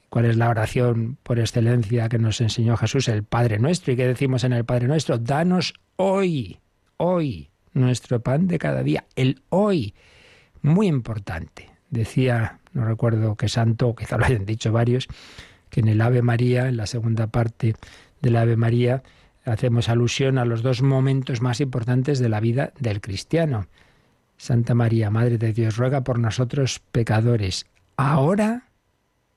[0.09, 3.07] ¿Cuál es la oración por excelencia que nos enseñó Jesús?
[3.09, 3.91] El Padre Nuestro.
[3.91, 5.17] ¿Y qué decimos en el Padre Nuestro?
[5.17, 6.59] Danos hoy,
[6.97, 9.05] hoy, nuestro pan de cada día.
[9.15, 9.93] El hoy.
[10.61, 11.69] Muy importante.
[11.89, 15.07] Decía, no recuerdo qué santo, quizá lo hayan dicho varios,
[15.69, 17.75] que en el Ave María, en la segunda parte
[18.21, 19.03] del Ave María,
[19.45, 23.67] hacemos alusión a los dos momentos más importantes de la vida del cristiano.
[24.37, 27.65] Santa María, Madre de Dios, ruega por nosotros pecadores,
[27.97, 28.63] ahora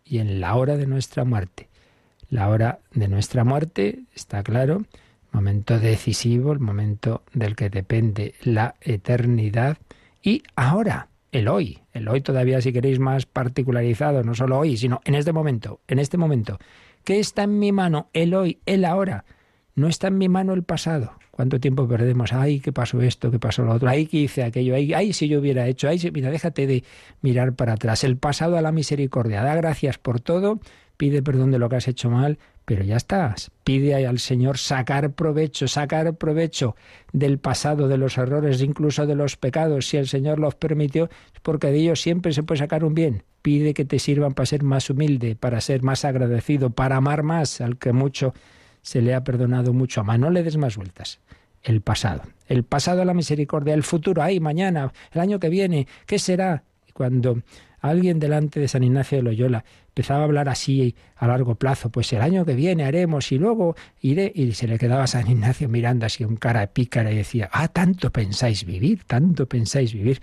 [0.05, 1.69] y en la hora de nuestra muerte.
[2.31, 4.83] La hora de nuestra muerte, está claro,
[5.33, 9.79] momento decisivo, el momento del que depende la eternidad,
[10.23, 15.01] y ahora, el hoy, el hoy todavía si queréis más particularizado, no solo hoy, sino
[15.05, 16.59] en este momento, en este momento.
[17.05, 18.09] ¿Qué está en mi mano?
[18.13, 19.25] El hoy, el ahora.
[19.79, 21.13] No está en mi mano el pasado.
[21.31, 22.33] ¿Cuánto tiempo perdemos?
[22.33, 23.31] Ay, ¿qué pasó esto?
[23.31, 23.89] ¿Qué pasó lo otro?
[23.89, 24.75] Ay, ¿qué hice aquello?
[24.75, 25.89] Ay, ay si yo hubiera hecho.
[25.89, 26.83] Ay, mira, déjate de
[27.23, 28.03] mirar para atrás.
[28.03, 29.41] El pasado a la misericordia.
[29.45, 30.59] Da gracias por todo.
[30.97, 33.53] Pide perdón de lo que has hecho mal, pero ya estás.
[33.63, 36.75] Pide al Señor sacar provecho, sacar provecho
[37.13, 39.87] del pasado, de los errores, incluso de los pecados.
[39.87, 41.09] Si el Señor los permitió,
[41.45, 43.23] porque de ellos siempre se puede sacar un bien.
[43.43, 47.61] Pide que te sirvan para ser más humilde, para ser más agradecido, para amar más
[47.61, 48.35] al que mucho
[48.89, 50.03] se le ha perdonado mucho.
[50.07, 51.21] A no le des más vueltas.
[51.63, 52.23] El pasado.
[52.47, 53.75] El pasado a la misericordia.
[53.75, 54.23] El futuro.
[54.23, 55.87] Ay, mañana, el año que viene.
[56.07, 56.63] ¿Qué será?
[56.95, 57.43] Cuando
[57.83, 62.11] alguien delante de San Ignacio de Loyola empezaba a hablar así a largo plazo, pues
[62.15, 65.69] el año que viene haremos y luego iré, y se le quedaba a San Ignacio
[65.69, 70.23] mirando así con cara pícara y decía, ah, tanto pensáis vivir, tanto pensáis vivir.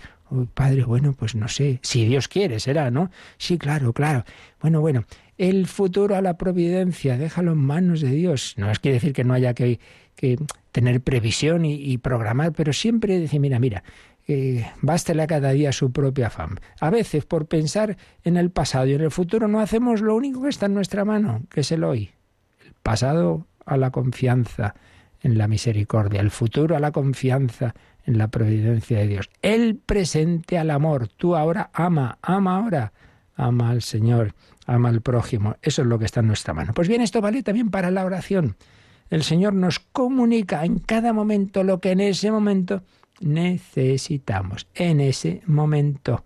[0.54, 3.10] padre, bueno, pues no sé, si Dios quiere será, ¿no?
[3.38, 4.24] Sí, claro, claro.
[4.60, 5.04] Bueno, bueno,
[5.38, 8.54] el futuro a la providencia, déjalo en manos de Dios.
[8.56, 9.78] No es quiere decir que no haya que,
[10.72, 13.82] tener previsión y, programar, pero siempre decir, mira, mira,
[14.28, 16.56] eh, bástele cada día su propia fama.
[16.80, 20.42] A veces, por pensar en el pasado y en el futuro, no hacemos lo único
[20.42, 22.10] que está en nuestra mano, que es el hoy.
[22.64, 24.74] El pasado a la confianza
[25.22, 30.58] en la misericordia, el futuro a la confianza en la providencia de Dios, el presente
[30.58, 31.08] al amor.
[31.08, 32.92] Tú ahora ama, ama ahora,
[33.36, 34.34] ama al Señor,
[34.66, 35.56] ama al prójimo.
[35.62, 36.72] Eso es lo que está en nuestra mano.
[36.74, 38.56] Pues bien, esto vale también para la oración.
[39.10, 42.82] El Señor nos comunica en cada momento lo que en ese momento
[43.20, 46.24] necesitamos en ese momento.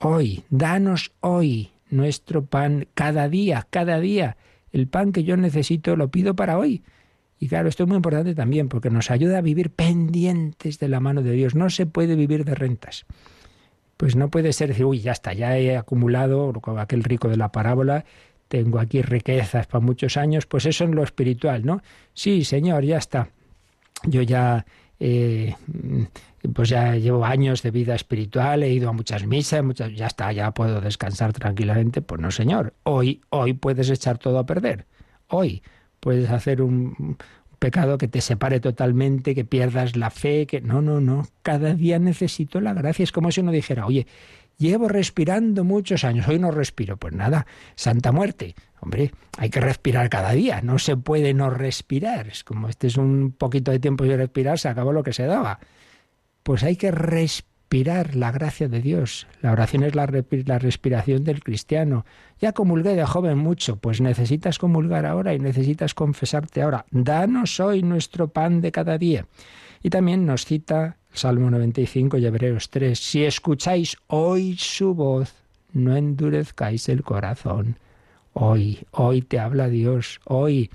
[0.00, 4.36] Hoy, danos hoy nuestro pan cada día, cada día.
[4.72, 6.82] El pan que yo necesito lo pido para hoy.
[7.40, 11.00] Y claro, esto es muy importante también porque nos ayuda a vivir pendientes de la
[11.00, 11.54] mano de Dios.
[11.54, 13.06] No se puede vivir de rentas.
[13.98, 17.52] Pues no puede ser decir, uy, ya está, ya he acumulado, aquel rico de la
[17.52, 18.06] parábola,
[18.48, 21.82] tengo aquí riquezas para muchos años, pues eso en lo espiritual, ¿no?
[22.14, 23.28] Sí, Señor, ya está.
[24.04, 24.64] Yo ya
[25.00, 25.54] eh,
[26.54, 30.32] pues ya llevo años de vida espiritual, he ido a muchas misas, muchas, ya está,
[30.32, 32.02] ya puedo descansar tranquilamente.
[32.02, 34.86] Pues no, señor, hoy, hoy puedes echar todo a perder.
[35.28, 35.62] Hoy
[36.00, 37.16] puedes hacer un
[37.58, 41.26] pecado que te separe totalmente, que pierdas la fe, que no, no, no.
[41.42, 43.02] Cada día necesito la gracia.
[43.02, 44.06] Es como si uno dijera, oye,
[44.56, 46.96] llevo respirando muchos años, hoy no respiro.
[46.96, 48.54] Pues nada, santa muerte.
[48.80, 52.28] Hombre, hay que respirar cada día, no se puede no respirar.
[52.28, 55.26] Es como este es un poquito de tiempo de respirar, se acabó lo que se
[55.26, 55.58] daba.
[56.42, 59.26] Pues hay que respirar la gracia de Dios.
[59.42, 62.06] La oración es la, respiración del cristiano.
[62.40, 66.86] Ya comulgué de joven mucho, pues necesitas comulgar ahora y necesitas confesarte ahora.
[66.90, 69.26] Danos hoy nuestro pan de cada día.
[69.82, 72.98] Y también nos cita Salmo 95 y Hebreos 3.
[72.98, 75.34] Si escucháis hoy su voz,
[75.72, 77.78] no endurezcáis el corazón.
[78.32, 80.70] Hoy, hoy te habla Dios, hoy.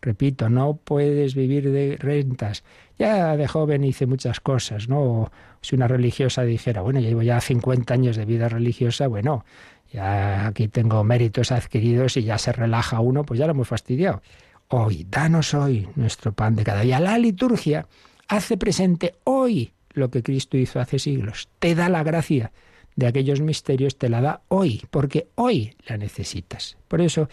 [0.00, 2.64] Repito, no puedes vivir de rentas.
[2.98, 5.30] Ya de joven hice muchas cosas, ¿no?
[5.60, 9.44] Si una religiosa dijera, bueno, llevo ya 50 años de vida religiosa, bueno,
[9.92, 14.22] ya aquí tengo méritos adquiridos y ya se relaja uno, pues ya lo hemos fastidiado.
[14.68, 17.00] Hoy, danos hoy nuestro pan de cada día.
[17.00, 17.86] La liturgia
[18.28, 21.48] hace presente hoy lo que Cristo hizo hace siglos.
[21.58, 22.52] Te da la gracia
[22.96, 26.76] de aquellos misterios, te la da hoy, porque hoy la necesitas.
[26.88, 27.28] Por eso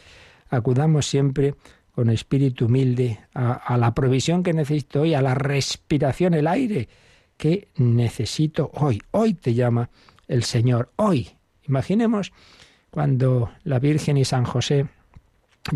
[0.49, 1.55] acudamos siempre
[1.95, 6.89] con espíritu humilde a, la provisión que necesito hoy, a la respiración, el aire
[7.37, 9.01] que necesito hoy.
[9.11, 9.89] Hoy te llama
[10.27, 11.29] el Señor, hoy.
[11.65, 12.33] Imaginemos
[12.91, 14.87] cuando la Virgen y San José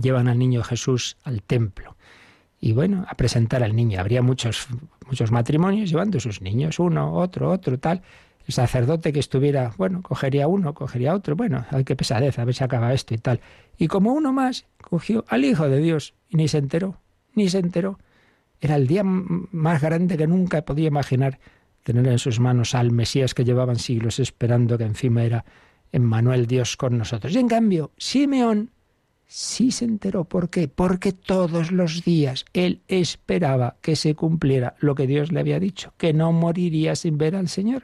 [0.01, 1.95] llevan al niño Jesús al templo.
[2.59, 4.01] Y bueno, a presentar al niño.
[4.01, 4.67] Habría muchos,
[5.07, 8.01] muchos matrimonios llevando sus niños, uno, otro, otro, tal.
[8.45, 12.55] El sacerdote que estuviera, bueno, cogería uno, cogería otro, bueno, hay que pesadez, a ver
[12.55, 13.39] si acaba esto y tal.
[13.79, 16.97] Y como uno más, cogió al Hijo de Dios y ni se enteró,
[17.33, 17.97] ni se enteró.
[18.59, 21.39] Era el día más grande que nunca podía imaginar
[21.83, 25.45] tener en sus manos al Mesías que llevaban siglos esperando que encima era
[25.93, 27.33] Emmanuel Dios con nosotros.
[27.33, 28.71] Y en cambio, Simeón
[29.25, 30.25] sí se enteró.
[30.25, 30.67] ¿Por qué?
[30.67, 35.93] Porque todos los días él esperaba que se cumpliera lo que Dios le había dicho,
[35.97, 37.83] que no moriría sin ver al Señor.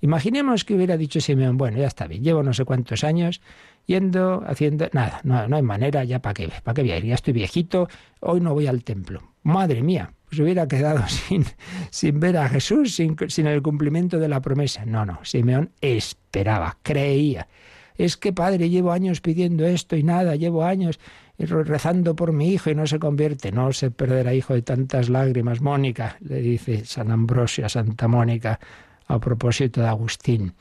[0.00, 3.42] Imaginemos que hubiera dicho Simeón, bueno, ya está bien, llevo no sé cuántos años
[3.88, 7.06] yendo, haciendo, nada, no, no hay manera, ya para qué, para qué voy a ir,
[7.06, 7.88] ya estoy viejito,
[8.20, 9.22] hoy no voy al templo.
[9.42, 11.46] Madre mía, pues hubiera quedado sin,
[11.90, 14.84] sin ver a Jesús, sin, sin el cumplimiento de la promesa.
[14.84, 17.48] No, no, Simeón esperaba, creía.
[17.96, 21.00] Es que, padre, llevo años pidiendo esto y nada, llevo años
[21.38, 23.50] rezando por mi hijo y no se convierte.
[23.50, 25.60] No se perderá hijo de tantas lágrimas.
[25.60, 28.60] Mónica, le dice San Ambrosio a Santa Mónica,
[29.06, 30.52] a propósito de Agustín.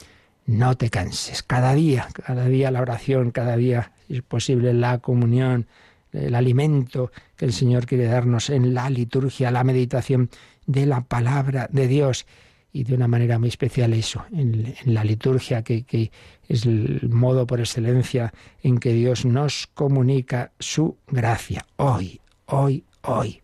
[0.48, 5.68] No te canses, cada día, cada día la oración, cada día, es posible, la comunión,
[6.14, 10.30] el alimento que el Señor quiere darnos en la liturgia, la meditación
[10.66, 12.26] de la palabra de Dios.
[12.72, 16.12] Y de una manera muy especial eso, en, la liturgia, que, que,
[16.48, 18.34] es el modo por excelencia
[18.64, 23.42] en que Dios nos comunica su gracia, hoy, hoy, hoy.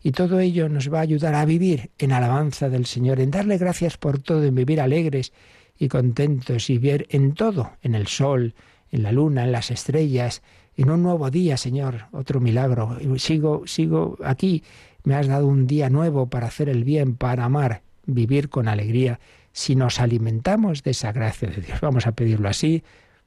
[0.00, 3.58] Y todo ello nos va a ayudar a vivir en alabanza del Señor, en darle
[3.58, 5.32] gracias por todo, en vivir alegres
[5.78, 8.54] y contentos y ver en todo, en el sol,
[8.90, 10.42] en la luna, en las estrellas,
[10.76, 12.98] en un nuevo día, Señor, otro milagro.
[13.18, 14.62] Sigo, sigo aquí,
[15.04, 19.18] me has dado un día nuevo para hacer el bien, para amar, vivir con alegría,
[19.52, 21.80] si nos alimentamos de esa gracia de Dios.
[21.80, 22.82] Vamos a pedirlo así,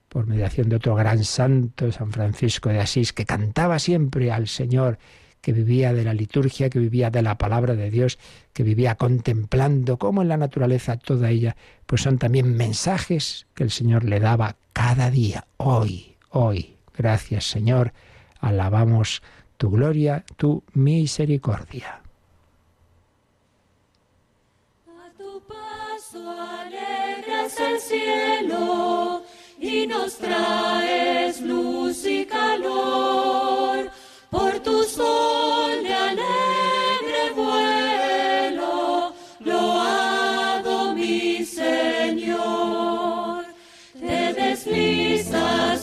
[0.09, 4.97] por mediación de otro gran santo, San Francisco de Asís, que cantaba siempre al Señor
[5.41, 8.19] que vivía de la liturgia, que vivía de la palabra de Dios,
[8.53, 13.71] que vivía contemplando cómo en la naturaleza toda ella, pues son también mensajes que el
[13.71, 16.75] Señor le daba cada día, hoy, hoy.
[16.95, 17.93] Gracias Señor,
[18.39, 19.21] alabamos
[19.57, 22.01] tu gloria, tu misericordia.
[25.17, 26.35] Tu paso,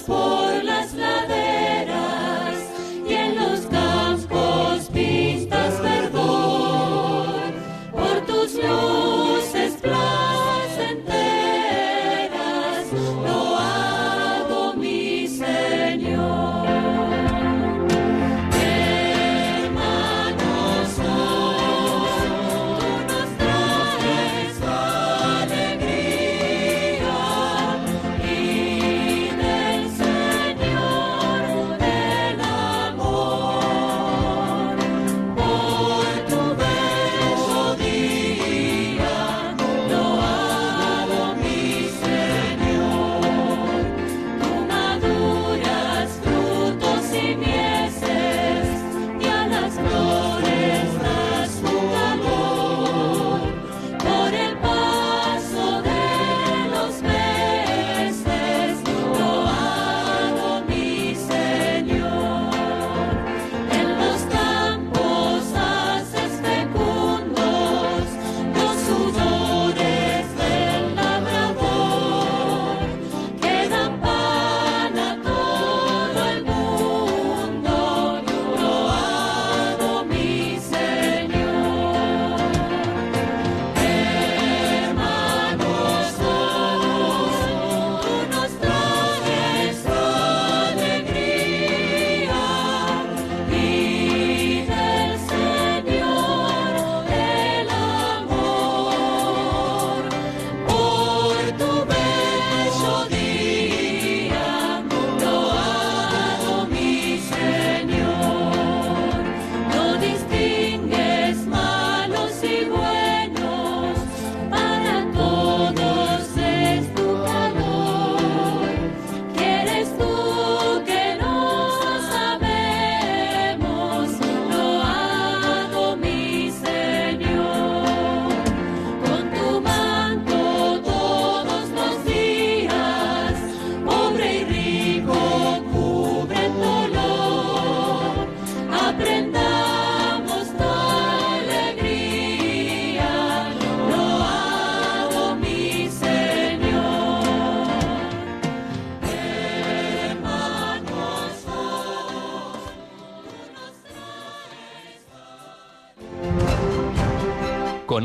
[0.07, 0.46] spoil.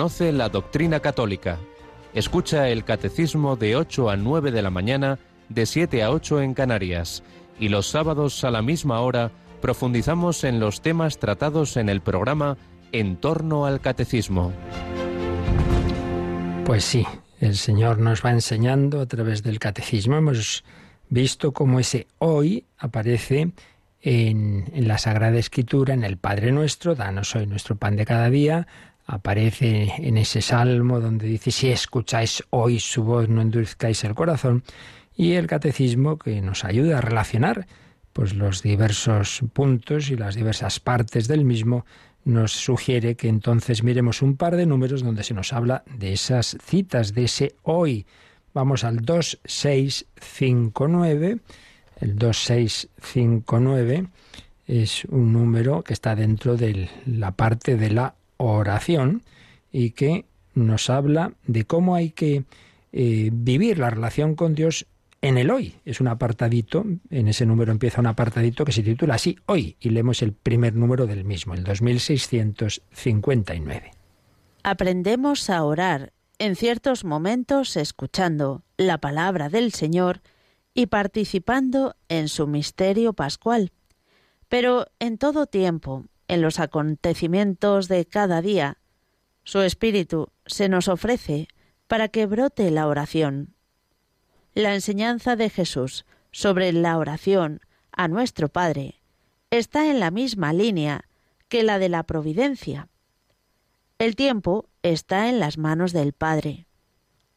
[0.02, 1.60] Conoce la doctrina católica.
[2.16, 6.56] Escucha el catecismo de 8 a 9 de la mañana, de 7 a 8 en
[6.56, 7.22] Canarias.
[7.60, 9.30] Y los sábados a la misma hora
[9.62, 12.58] profundizamos en los temas tratados en el programa
[12.92, 14.52] En torno al catecismo.
[16.66, 17.06] Pues sí,
[17.40, 20.18] el Señor nos va enseñando a través del catecismo.
[20.18, 20.64] Hemos
[21.10, 23.52] visto cómo ese hoy aparece
[24.02, 28.32] en, en, la Sagrada Escritura, en el Padre Nuestro, danos hoy nuestro pan de cada
[28.32, 28.66] día,
[29.12, 34.63] aparece en ese salmo donde dice, si escucháis hoy su voz, no endurezcáis el corazón,
[35.15, 37.67] y el catecismo que nos ayuda a relacionar
[38.13, 41.86] pues los diversos puntos y las diversas partes del mismo
[42.24, 46.56] nos sugiere que entonces miremos un par de números donde se nos habla de esas
[46.63, 48.06] citas, de ese hoy.
[48.54, 51.39] Vamos al 2659.
[52.00, 54.08] El 2659
[54.67, 59.23] es un número que está dentro de la parte de la oración
[59.71, 62.43] y que nos habla de cómo hay que
[62.91, 64.86] eh, vivir la relación con Dios
[65.21, 65.75] en el hoy.
[65.86, 69.91] Es un apartadito, en ese número empieza un apartadito que se titula así, hoy, y
[69.91, 73.91] leemos el primer número del mismo, el 2659.
[74.63, 80.21] Aprendemos a orar en ciertos momentos escuchando la palabra del Señor
[80.73, 83.71] y participando en su misterio pascual.
[84.50, 88.77] Pero en todo tiempo, en los acontecimientos de cada día.
[89.44, 91.50] Su espíritu se nos ofrece
[91.88, 93.54] para que brote la oración.
[94.54, 97.60] La enseñanza de Jesús sobre la oración
[97.92, 99.02] a nuestro Padre
[99.50, 101.04] está en la misma línea
[101.50, 102.88] que la de la providencia.
[104.00, 106.65] El tiempo está en las manos del Padre.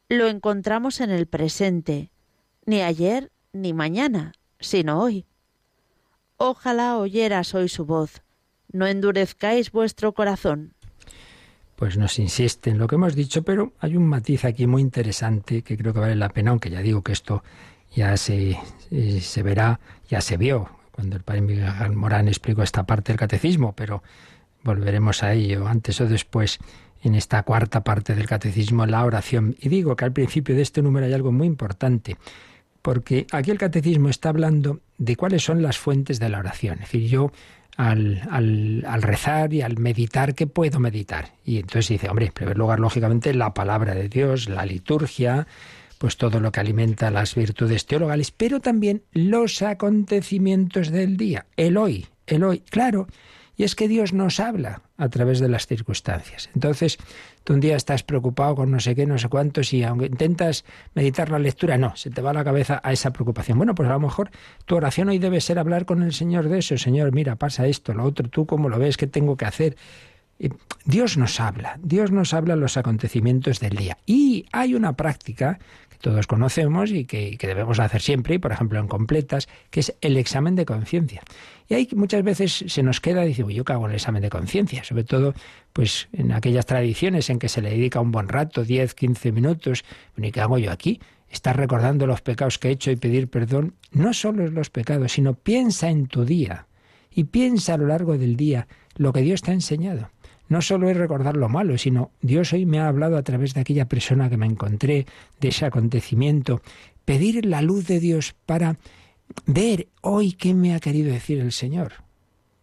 [0.07, 2.11] Lo encontramos en el presente,
[2.65, 4.31] ni ayer ni mañana,
[4.61, 5.25] sino hoy.
[6.37, 8.21] Ojalá oyeras hoy su voz,
[8.71, 10.73] no endurezcáis vuestro corazón.
[11.75, 15.61] pues nos insiste en lo que hemos dicho, pero hay un matiz aquí muy interesante
[15.61, 17.43] que creo que vale la pena, aunque ya digo que esto
[17.93, 18.57] ya se,
[19.19, 23.73] se verá, ya se vio cuando el padre Miguel Morán explicó esta parte del catecismo,
[23.73, 24.01] pero
[24.63, 26.59] volveremos a ello antes o después
[27.03, 29.57] en esta cuarta parte del catecismo, la oración.
[29.59, 32.15] Y digo que al principio de este número hay algo muy importante,
[32.81, 36.75] porque aquí el catecismo está hablando de cuáles son las fuentes de la oración.
[36.75, 37.31] Es decir, yo
[37.77, 41.33] al, al, rezar y al meditar, ¿qué puedo meditar?
[41.43, 45.47] Y entonces dice, hombre, en primer lugar, lógicamente, la palabra de Dios, la liturgia,
[45.97, 51.77] pues todo lo que alimenta las virtudes teologales, pero también los acontecimientos del día, el
[51.77, 53.07] hoy, el hoy, claro.
[53.57, 56.49] Y es que Dios nos habla a través de las circunstancias.
[56.53, 56.97] Entonces,
[57.45, 60.65] tú un día estás preocupado con no sé qué, no sé cuántos, y aunque intentas
[60.95, 63.57] meditar la lectura, no, se te va la cabeza a esa preocupación.
[63.57, 64.31] Bueno, pues a lo mejor
[64.65, 66.77] tu oración hoy debe ser hablar con el Señor de eso.
[66.77, 69.77] Señor, mira, pasa esto, lo otro, tú cómo lo ves, qué tengo que hacer.
[70.85, 73.97] Dios nos habla, Dios nos habla los acontecimientos del día.
[74.05, 75.59] Y hay una práctica
[76.05, 80.17] todos conocemos y que, debemos hacer siempre, y por ejemplo en completas, que es el
[80.17, 81.23] examen de conciencia.
[81.67, 84.83] Y ahí muchas veces se nos queda, dice, yo cago en el examen de conciencia,
[84.83, 85.33] sobre todo
[85.73, 89.83] pues en aquellas tradiciones en que se le dedica un buen rato, 10, 15 minutos,
[90.15, 91.01] ¿y qué hago yo aquí?
[91.27, 95.33] Estar recordando los pecados que he hecho y pedir perdón, no solo los pecados, sino
[95.33, 96.67] piensa en tu día
[97.09, 100.11] y piensa a lo largo del día lo que Dios te ha enseñado
[100.47, 103.61] no solo es recordar lo malo, sino Dios hoy me ha hablado a través de
[103.61, 105.05] aquella persona que me encontré,
[105.39, 106.61] de ese acontecimiento,
[107.03, 108.77] pedir la luz de Dios para
[109.45, 111.93] ver hoy qué me ha querido decir el Señor.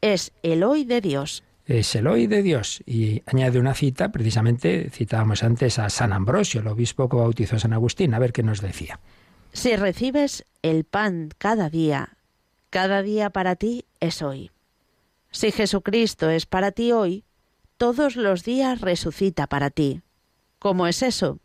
[0.00, 1.42] es el hoy de Dios.
[1.66, 2.82] Es el hoy de Dios.
[2.86, 7.58] Y añade una cita, precisamente citábamos antes a San Ambrosio, el obispo que bautizó a
[7.58, 9.00] San Agustín, a ver qué nos decía.
[9.52, 12.18] Si recibes el pan cada día,
[12.70, 14.50] cada día para ti es hoy.
[15.30, 17.24] Si Jesucristo es para ti hoy,
[17.76, 20.02] todos los días resucita para ti.
[20.58, 21.40] ¿Cómo es eso?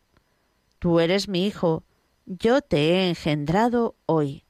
[0.80, 1.84] Tú eres mi hijo,
[2.26, 4.46] yo te he engendrado hoy.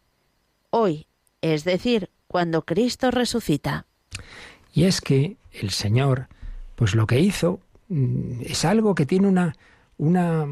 [0.69, 1.07] Hoy,
[1.41, 3.87] es decir, cuando Cristo resucita.
[4.73, 6.27] Y es que el Señor,
[6.75, 7.59] pues lo que hizo
[7.89, 9.55] mm, es algo que tiene una,
[9.97, 10.47] una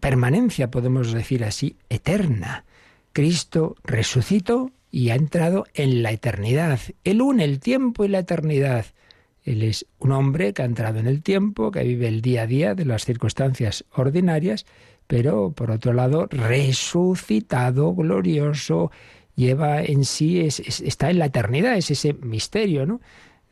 [0.00, 2.64] permanencia, podemos decir así, eterna.
[3.12, 6.80] Cristo resucitó y ha entrado en la eternidad.
[7.04, 8.86] Él une el tiempo y la eternidad.
[9.44, 12.46] Él es un hombre que ha entrado en el tiempo, que vive el día a
[12.46, 14.66] día de las circunstancias ordinarias,
[15.06, 18.90] pero por otro lado, resucitado, glorioso,
[19.36, 23.00] lleva en sí, está en la eternidad, es ese misterio, ¿no?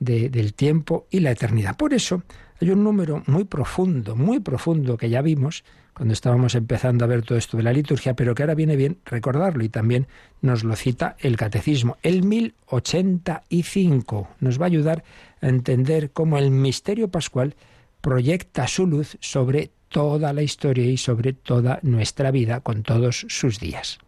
[0.00, 1.76] del tiempo y la eternidad.
[1.76, 2.22] Por eso
[2.60, 5.62] hay un número muy profundo, muy profundo que ya vimos
[5.94, 8.98] cuando estábamos empezando a ver todo esto de la liturgia, pero que ahora viene bien
[9.04, 10.08] recordarlo y también
[10.42, 11.96] nos lo cita el catecismo.
[12.02, 15.04] El 1085 nos va a ayudar
[15.40, 17.54] a entender cómo el misterio pascual
[18.00, 23.60] proyecta su luz sobre toda la historia y sobre toda nuestra vida con todos sus
[23.60, 24.00] días.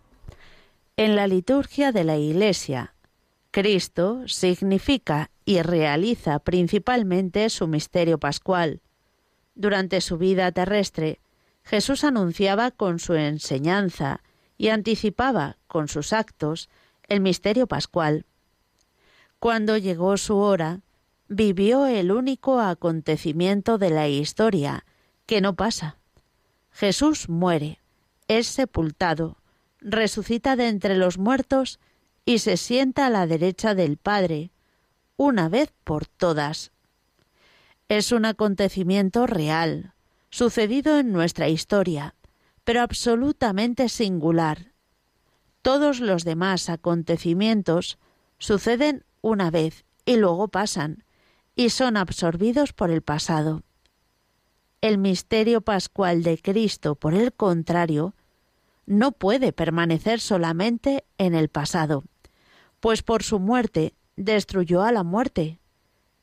[0.98, 2.94] En la liturgia de la Iglesia,
[3.50, 8.80] Cristo significa y realiza principalmente su misterio pascual.
[9.54, 11.20] Durante su vida terrestre,
[11.64, 14.22] Jesús anunciaba con su enseñanza
[14.56, 16.70] y anticipaba con sus actos
[17.08, 18.24] el misterio pascual.
[19.38, 20.80] Cuando llegó su hora,
[21.28, 24.86] vivió el único acontecimiento de la historia,
[25.26, 25.98] que no pasa.
[26.70, 27.80] Jesús muere,
[28.28, 29.36] es sepultado,
[29.80, 31.78] resucita de entre los muertos
[32.24, 34.50] y se sienta a la derecha del Padre,
[35.16, 36.72] una vez por todas.
[37.88, 39.94] Es un acontecimiento real,
[40.30, 42.14] sucedido en nuestra historia,
[42.64, 44.72] pero absolutamente singular.
[45.62, 47.98] Todos los demás acontecimientos
[48.38, 51.04] suceden una vez y luego pasan,
[51.54, 53.62] y son absorbidos por el pasado.
[54.80, 58.14] El misterio pascual de Cristo, por el contrario,
[58.86, 62.04] no puede permanecer solamente en el pasado,
[62.80, 65.58] pues por su muerte destruyó a la muerte,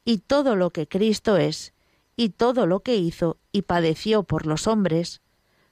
[0.06, 1.74] y todo lo que Cristo es,
[2.16, 5.22] y todo lo que hizo y padeció por los hombres,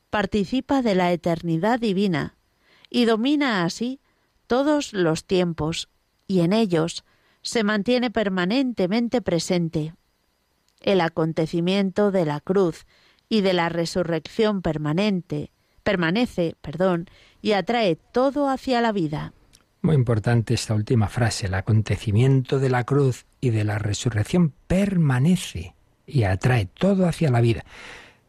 [0.09, 2.35] participa de la eternidad divina,
[2.89, 4.01] y domina así
[4.47, 5.89] todos los tiempos,
[6.27, 7.05] y en ellos
[7.41, 9.95] se mantiene permanentemente presente.
[10.81, 12.85] El acontecimiento de la cruz
[13.29, 15.51] y de la resurrección permanente
[15.83, 17.07] permanece, perdón,
[17.41, 19.33] y atrae todo hacia la vida.
[19.81, 25.73] Muy importante esta última frase, el acontecimiento de la cruz y de la resurrección permanece
[26.05, 27.63] y atrae todo hacia la vida.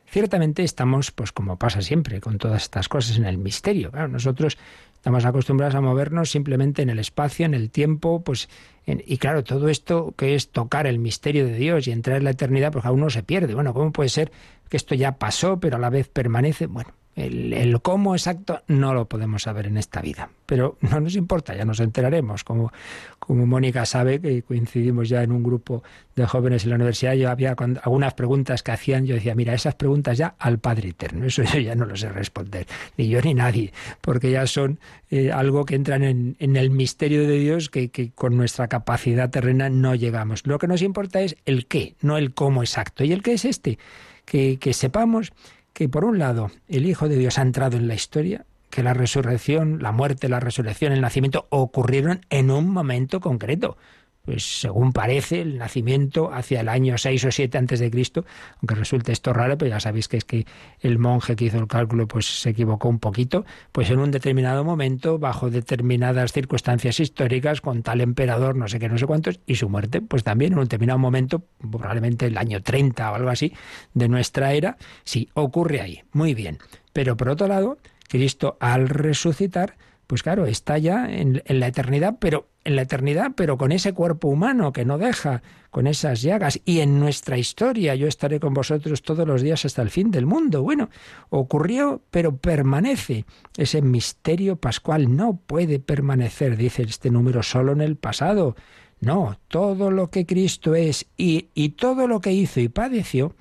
[0.07, 3.91] Ciertamente estamos, pues como pasa siempre con todas estas cosas, en el misterio.
[4.09, 4.59] nosotros
[5.03, 8.49] Estamos acostumbrados a movernos simplemente en el espacio, en el tiempo, pues
[8.87, 12.31] y claro, todo esto que es tocar el misterio de Dios y entrar en la
[12.31, 13.53] eternidad, pues a uno se pierde.
[13.57, 14.31] Bueno, ¿cómo puede ser
[14.69, 16.69] que esto ya pasó, pero a la vez permanece?
[16.69, 21.55] Bueno, el, cómo exacto no lo podemos saber en esta vida, pero no nos importa,
[21.55, 22.45] ya nos enteraremos.
[22.45, 22.73] Como,
[23.19, 25.83] como Mónica sabe, que coincidimos ya en un grupo
[26.17, 29.75] de jóvenes en la universidad, yo había algunas preguntas que hacían, yo decía, mira, esas
[29.75, 33.35] preguntas ya al Padre Eterno, eso yo ya no lo sé responder, ni yo ni
[33.35, 34.79] nadie, porque ya son
[35.11, 39.29] eh, algo que entran en, en, el misterio de Dios que, que con nuestra capacidad
[39.31, 40.47] terrena no llegamos.
[40.47, 43.05] Lo que nos importa es el qué, no el cómo exacto.
[43.05, 43.79] ¿Y el qué es este?
[44.25, 45.33] Que, que sepamos
[45.73, 48.95] que por un lado el Hijo de Dios ha entrado en la historia, que la
[48.95, 53.77] resurrección, la muerte, la resurrección, el nacimiento ocurrieron en un momento concreto
[54.25, 58.25] pues según parece, el nacimiento hacia el año 6 o 7 antes de Cristo,
[58.61, 60.47] aunque resulte esto raro, pero ya sabéis que es que
[60.81, 64.65] el monje que hizo el cálculo pues se equivocó un poquito, pues en un determinado
[64.65, 69.57] momento, bajo determinadas circunstancias históricas, con tal emperador, no sé qué, no sé cuántos, y
[69.57, 73.53] su muerte, pues también en un determinado momento, probablemente el año 30 o algo así,
[73.95, 76.03] de nuestra era, sí, ocurre ahí.
[76.13, 76.59] Muy bien.
[76.93, 82.49] Pero por otro lado, Cristo al resucitar, pues claro, está ya en, la eternidad, pero
[82.65, 86.81] en la eternidad, pero con ese cuerpo humano que no deja, con esas llagas, y
[86.81, 90.63] en nuestra historia, yo estaré con vosotros todos los días hasta el fin del mundo.
[90.63, 90.91] Bueno,
[91.31, 93.25] ocurrió, pero permanece.
[93.57, 98.55] Ese misterio pascual no puede permanecer, dice este número, solo en el pasado.
[99.01, 103.35] No, todo lo que Cristo es y, y todo lo que hizo y padeció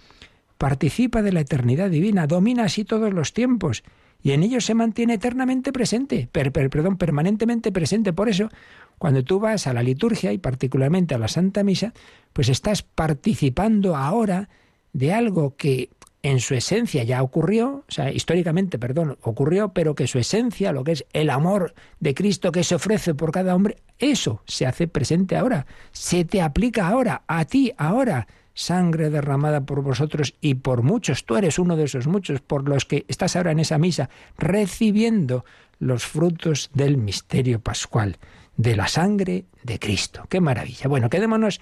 [0.57, 3.83] participa de la eternidad divina, domina así todos los tiempos
[4.21, 8.13] y en ellos se mantiene eternamente presente, perdón, permanentemente presente.
[8.13, 8.49] Por eso,
[8.97, 11.93] cuando tú vas a la liturgia y particularmente a la Santa Misa,
[12.33, 14.49] pues estás participando ahora
[14.93, 15.89] de algo que
[16.23, 20.83] en su esencia ya ocurrió, o sea, históricamente, perdón, ocurrió, pero que su esencia, lo
[20.83, 24.87] que es el amor de Cristo que se ofrece por cada hombre, eso se hace
[24.87, 30.83] presente ahora, se te aplica ahora, a ti ahora sangre derramada por vosotros y por
[30.83, 31.25] muchos.
[31.25, 35.45] Tú eres uno de esos muchos por los que estás ahora en esa misa recibiendo
[35.79, 38.17] los frutos del misterio pascual,
[38.55, 40.25] de la sangre de Cristo.
[40.29, 40.87] ¡Qué maravilla!
[40.87, 41.59] Bueno, quedémonos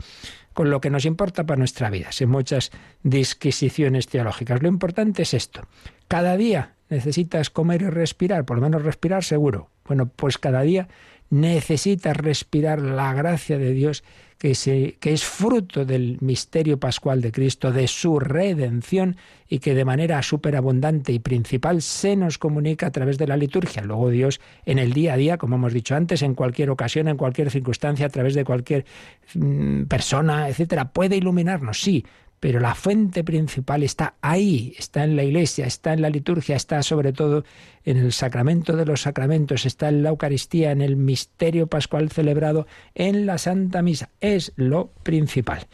[0.54, 2.72] con lo que nos importa para nuestra vida, sin muchas
[3.04, 4.62] disquisiciones teológicas.
[4.62, 5.68] Lo importante es esto.
[6.08, 9.70] Cada día necesitas comer y respirar, por lo menos respirar seguro.
[9.86, 10.90] Bueno, pues cada día
[11.30, 14.04] necesitas respirar la gracia de Dios
[14.40, 19.18] que, se, que es fruto del misterio pascual de Cristo, de su redención
[19.50, 23.84] y que de manera superabundante y principal se nos comunica a través de la liturgia.
[23.84, 27.18] Luego Dios en el día a día, como hemos dicho antes, en cualquier ocasión, en
[27.18, 28.86] cualquier circunstancia, a través de cualquier
[29.34, 32.06] mm, persona, etcétera, puede iluminarnos, sí,
[32.40, 36.82] pero la fuente principal está ahí, está en la iglesia, está en la liturgia, está
[36.84, 37.44] sobre todo
[37.84, 42.68] en el sacramento de los sacramentos, está en la Eucaristía, en el misterio pascual celebrado
[42.96, 44.10] en la Santa Misa.
[44.22, 45.68] Es lo principal.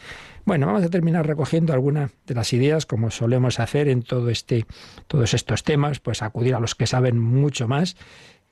[0.45, 4.65] Bueno, vamos a terminar recogiendo algunas de las ideas, como solemos hacer en todo este,
[5.07, 7.95] todos estos temas, pues acudir a los que saben mucho más.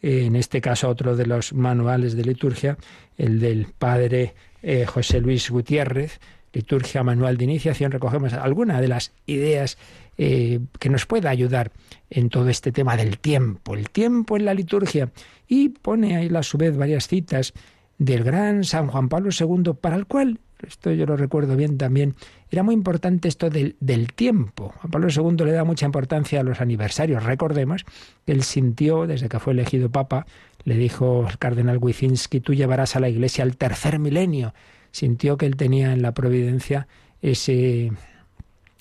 [0.02, 2.78] En este caso, otro de los manuales de liturgia,
[3.18, 6.20] el del padre eh, José Luis Gutiérrez,
[6.54, 9.78] liturgia manual de iniciación, recogemos algunas de las ideas
[10.18, 11.72] eh, que nos pueda ayudar
[12.10, 15.10] en todo este tema del tiempo, el tiempo en la liturgia,
[15.48, 17.54] y pone ahí a su vez varias citas
[17.98, 22.16] del gran San Juan Pablo II, para el cual, esto yo lo recuerdo bien también,
[22.52, 24.74] era muy importante esto del, del tiempo.
[24.78, 27.24] Juan Pablo II le da mucha importancia a los aniversarios.
[27.24, 27.86] Recordemos
[28.26, 30.28] que él sintió, desde que fue elegido Papa,
[30.64, 34.54] le dijo el cardenal Wyszynski, tú llevarás a la Iglesia al tercer milenio.
[34.94, 36.88] Sintió que él tenía en la providencia
[37.22, 37.92] ese,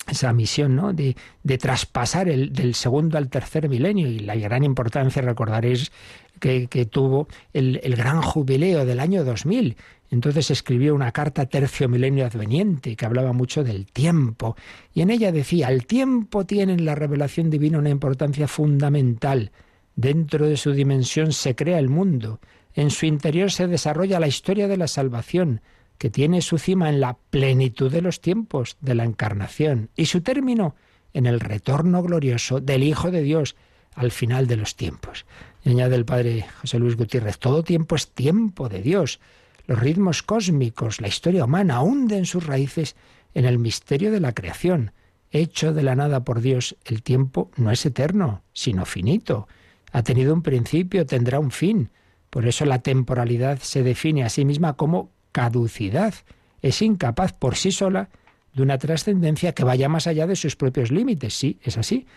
[0.07, 0.93] esa misión ¿no?
[0.93, 5.91] de, de traspasar el, del segundo al tercer milenio y la gran importancia, recordaréis,
[6.39, 9.75] que, que tuvo el, el, gran jubileo del año 2000.
[10.11, 14.55] Entonces escribió una carta tercio milenio adveniente que hablaba mucho del tiempo
[14.93, 19.51] y en ella decía, el tiempo tiene en la revelación divina una importancia fundamental.
[19.95, 22.39] Dentro de su dimensión se crea el mundo,
[22.75, 25.61] en su interior se desarrolla la historia de la salvación,
[26.03, 30.19] que tiene su cima en la plenitud de los tiempos, de la encarnación, y su
[30.19, 30.75] término
[31.13, 33.55] en el retorno glorioso del Hijo de Dios
[33.95, 35.25] al final de los tiempos.
[35.63, 39.21] Y añade el padre José Luis Gutiérrez, todo tiempo es tiempo de Dios.
[39.65, 42.97] Los ritmos cósmicos, la historia humana, hunden sus raíces
[43.33, 44.91] en el misterio de la creación.
[45.31, 49.47] Hecho de la nada por Dios, el tiempo no es eterno, sino finito.
[49.93, 51.91] Ha tenido un principio, tendrá un fin.
[52.29, 56.13] Por eso la temporalidad se define a sí misma como caducidad.
[56.61, 58.07] Es incapaz por sí sola
[58.53, 61.33] de una trascendencia que vaya más allá de sus propios límites.
[61.33, 62.07] Sí, es así.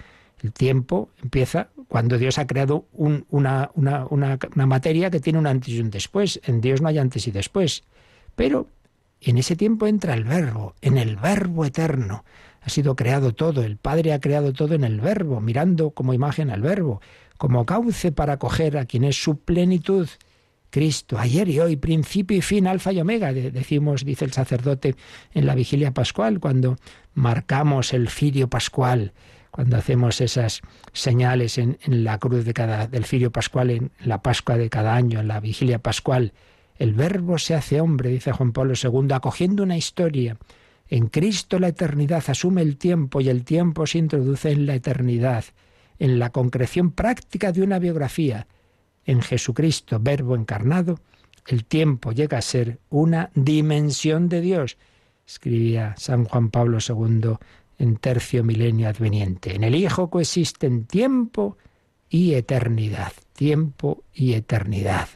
[0.43, 5.39] El tiempo empieza cuando Dios ha creado un, una, una, una, una, materia que tiene
[5.39, 6.41] un antes y un después.
[6.45, 7.83] En Dios no hay antes y después.
[8.37, 8.69] Pero
[9.23, 12.25] en ese tiempo entra el verbo, en el verbo eterno.
[12.61, 16.51] Ha sido creado todo, el Padre ha creado todo en el verbo, mirando como imagen
[16.51, 17.01] al verbo,
[17.39, 20.09] como cauce para acoger a quien es su plenitud.
[20.77, 24.95] Cristo, ayer y hoy, principio y fin, alfa y omega, decimos, dice el sacerdote
[25.33, 26.77] en la vigilia pascual, cuando
[27.15, 29.15] marcamos el firio pascual,
[29.51, 30.61] cuando hacemos esas
[30.93, 35.21] señales en, la cruz de cada, del firio pascual, en la Pascua de cada año,
[35.21, 36.35] en la vigilia pascual.
[36.77, 40.37] El verbo se hace hombre, dice Juan Pablo II, acogiendo una historia.
[40.91, 45.47] En Cristo la eternidad asume el tiempo y el tiempo se introduce en la eternidad,
[45.99, 48.47] en la concreción práctica de una biografía.
[49.07, 50.99] En Jesucristo, verbo encarnado,
[51.47, 54.77] el tiempo llega a ser una dimensión de Dios,
[55.27, 57.37] escribía San Juan Pablo II
[57.79, 59.55] en tercio milenio adveniente.
[59.55, 61.57] En el Hijo coexisten tiempo
[62.09, 65.09] y eternidad, tiempo y eternidad.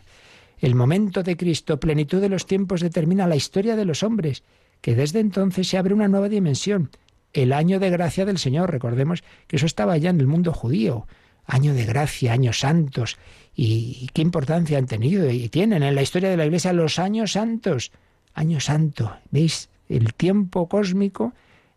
[0.58, 4.44] El momento de Cristo, plenitud de los tiempos, determina la historia de los hombres,
[4.80, 6.90] que desde entonces se abre una nueva dimensión,
[7.32, 8.70] el año de gracia del Señor.
[8.70, 11.06] Recordemos que eso estaba ya en el mundo judío,
[11.46, 13.16] año de gracia, años santos,
[13.54, 17.32] y, qué importancia han tenido y tienen en la historia de la Iglesia los años
[17.32, 17.92] santos.
[18.34, 19.68] Año santo, ¿veis?
[19.88, 21.32] El tiempo cósmico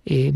[0.06, 0.32] eh,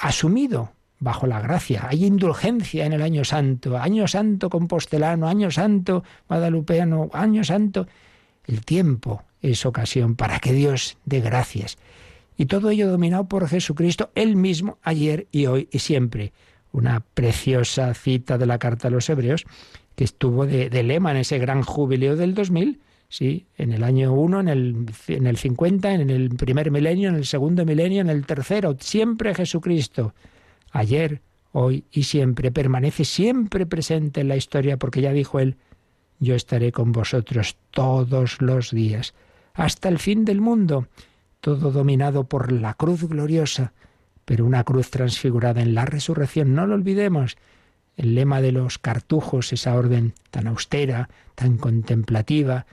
[0.00, 1.86] asumido bajo la gracia.
[1.88, 7.86] Hay indulgencia en el año santo, año santo compostelano, año santo guadalupeano, año santo.
[8.46, 11.78] El tiempo es ocasión para que Dios dé gracias.
[12.36, 16.32] Y todo ello dominado por Jesucristo, Él mismo, ayer y hoy y siempre.
[16.72, 19.44] Una preciosa cita de la carta a los Hebreos
[20.00, 22.80] que estuvo de, lema en ese gran jubileo del 2000
[23.10, 27.16] Sí, en el año 1, en el, en el 50, en el primer milenio, en
[27.16, 28.76] el segundo milenio, en el tercero.
[28.80, 30.14] Siempre Jesucristo.
[30.70, 31.20] Ayer,
[31.52, 32.50] hoy y siempre.
[32.50, 35.56] Permanece siempre presente en la historia porque ya dijo él,
[36.18, 39.12] yo estaré con vosotros todos los días,
[39.52, 40.86] hasta el fin del mundo.
[41.42, 43.74] Todo dominado por la cruz gloriosa,
[44.24, 46.54] pero una cruz transfigurada en la resurrección.
[46.54, 47.36] No lo olvidemos
[48.00, 52.64] el lema de los cartujos, esa orden tan austera, tan contemplativa,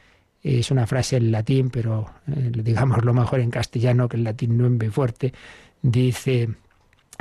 [0.41, 4.57] es una frase en latín, pero eh, digamos lo mejor en castellano, que el latín
[4.57, 5.33] no es muy fuerte.
[5.81, 6.47] Dice,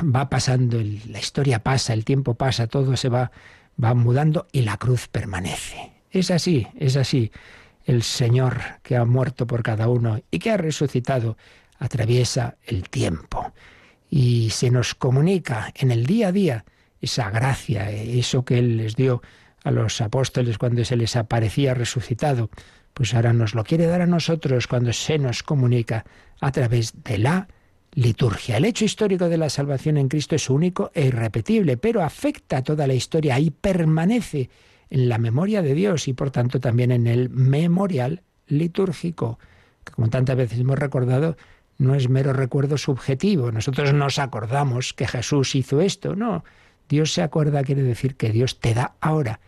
[0.00, 3.32] va pasando, la historia pasa, el tiempo pasa, todo se va,
[3.82, 5.92] va mudando y la cruz permanece.
[6.12, 7.32] Es así, es así.
[7.86, 11.36] El Señor que ha muerto por cada uno y que ha resucitado
[11.80, 13.52] atraviesa el tiempo
[14.08, 16.64] y se nos comunica en el día a día
[17.00, 19.22] esa gracia, eso que Él les dio
[19.64, 22.50] a los apóstoles cuando se les aparecía resucitado,
[22.94, 26.04] pues ahora nos lo quiere dar a nosotros cuando se nos comunica
[26.40, 27.48] a través de la
[27.92, 28.58] liturgia.
[28.58, 32.62] El hecho histórico de la salvación en Cristo es único e irrepetible, pero afecta a
[32.62, 34.50] toda la historia y permanece
[34.90, 39.38] en la memoria de Dios y por tanto también en el memorial litúrgico,
[39.84, 41.36] que como tantas veces hemos recordado,
[41.78, 43.52] no es mero recuerdo subjetivo.
[43.52, 46.44] Nosotros nos acordamos que Jesús hizo esto, no.
[46.88, 49.40] Dios se acuerda quiere decir que Dios te da ahora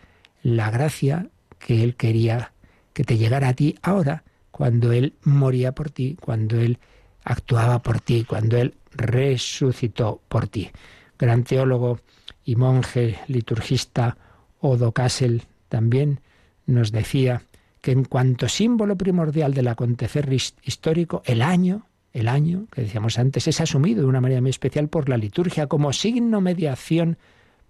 [0.43, 1.29] la gracia
[1.59, 2.53] que Él quería
[2.99, 6.79] que te llegara a ti ahora, cuando Él moría por ti, cuando Él
[7.23, 10.71] actuaba por ti, cuando Él resucitó por ti.
[11.17, 12.01] Gran teólogo
[12.45, 14.17] y monje liturgista
[14.59, 16.21] Odo Kassel también
[16.67, 17.43] nos decía
[17.81, 21.87] que en cuanto símbolo primordial del acontecer histórico, el año,
[22.21, 25.67] el año, que decíamos antes, es asumido de una manera muy especial por la liturgia
[25.67, 27.19] como signo mediación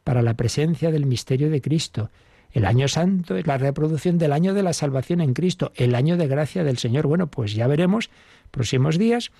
[0.04, 2.10] para la presencia del misterio de Cristo.
[2.50, 6.16] El año santo es la reproducción del año de la salvación en Cristo, el año
[6.16, 7.06] de gracia del Señor.
[7.06, 8.10] Bueno, pues ya veremos
[8.50, 9.32] próximos días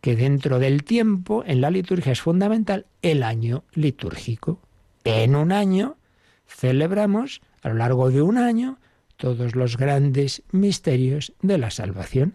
[0.00, 4.60] que dentro del tiempo en la liturgia es fundamental el año litúrgico.
[5.02, 5.96] En un año
[6.46, 8.78] celebramos a lo largo de un año
[9.16, 12.34] todos los grandes misterios de la salvación,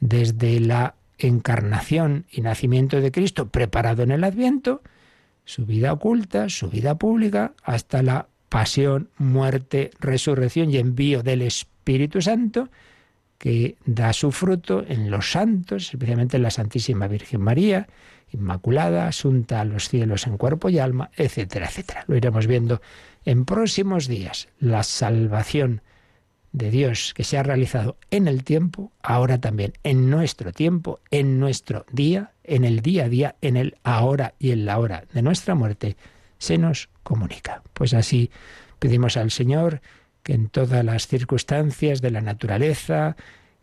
[0.00, 4.82] desde la encarnación y nacimiento de Cristo preparado en el Adviento,
[5.44, 12.22] su vida oculta, su vida pública, hasta la pasión, muerte, resurrección y envío del Espíritu
[12.22, 12.68] Santo,
[13.38, 17.88] que da su fruto en los santos, especialmente en la Santísima Virgen María,
[18.34, 22.04] Inmaculada, asunta a los cielos en cuerpo y alma, etcétera, etcétera.
[22.08, 22.82] Lo iremos viendo
[23.24, 24.48] en próximos días.
[24.58, 25.82] La salvación
[26.54, 31.40] de Dios que se ha realizado en el tiempo, ahora también en nuestro tiempo, en
[31.40, 35.20] nuestro día, en el día a día, en el ahora y en la hora de
[35.20, 35.96] nuestra muerte,
[36.38, 37.62] se nos comunica.
[37.72, 38.30] Pues así
[38.78, 39.82] pedimos al Señor
[40.22, 43.16] que en todas las circunstancias de la naturaleza,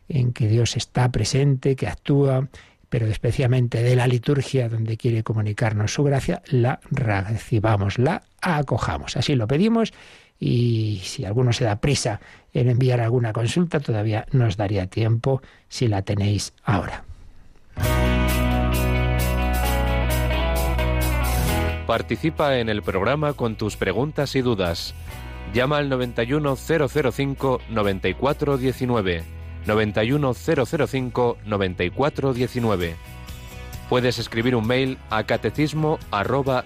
[0.09, 2.49] en que Dios está presente, que actúa,
[2.89, 9.15] pero especialmente de la liturgia donde quiere comunicarnos su gracia, la recibamos, la acojamos.
[9.15, 9.93] Así lo pedimos
[10.43, 12.19] y si alguno se da prisa
[12.51, 17.03] en enviar alguna consulta, todavía nos daría tiempo si la tenéis ahora.
[21.85, 24.95] Participa en el programa con tus preguntas y dudas.
[25.53, 29.23] Llama al 91005 9419.
[29.67, 32.95] 91005 9419.
[33.89, 36.65] Puedes escribir un mail a catecismo arroba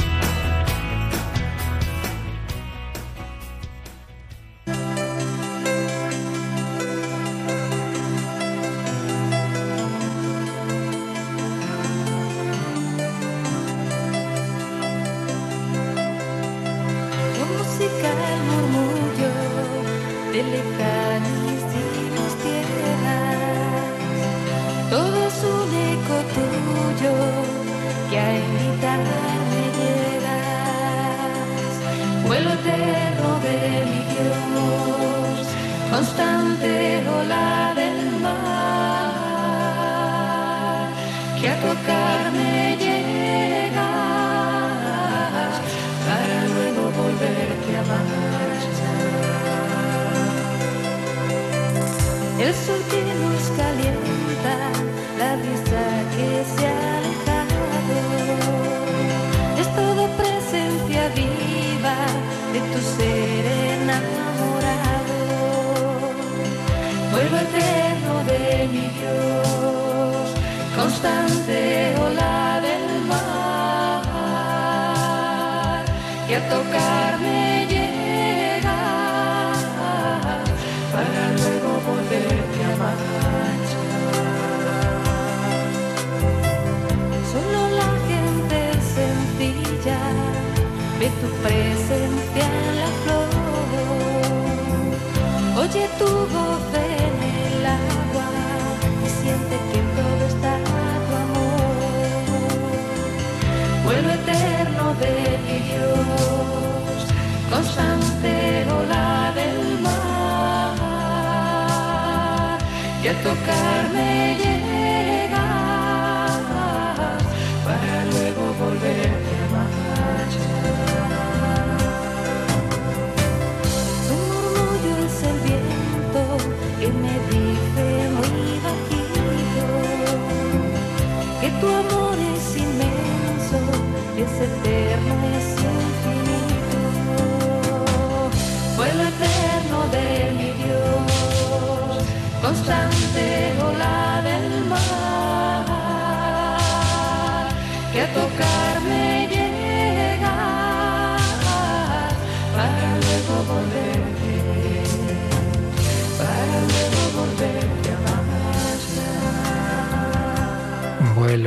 [113.03, 114.50] y a tocarme.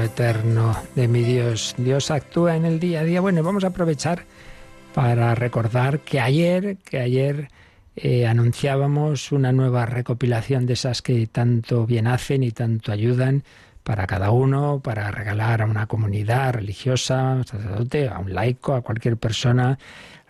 [0.04, 1.74] Eterno de mi Dios.
[1.76, 3.20] Dios actúa en el día a día.
[3.20, 4.24] Bueno, vamos a aprovechar
[4.94, 7.48] para recordar que ayer, que ayer
[7.96, 13.44] eh, anunciábamos una nueva recopilación de esas que tanto bien hacen y tanto ayudan
[13.82, 18.74] para cada uno, para regalar a una comunidad religiosa, a un sacerdote, a un laico,
[18.74, 19.78] a cualquier persona.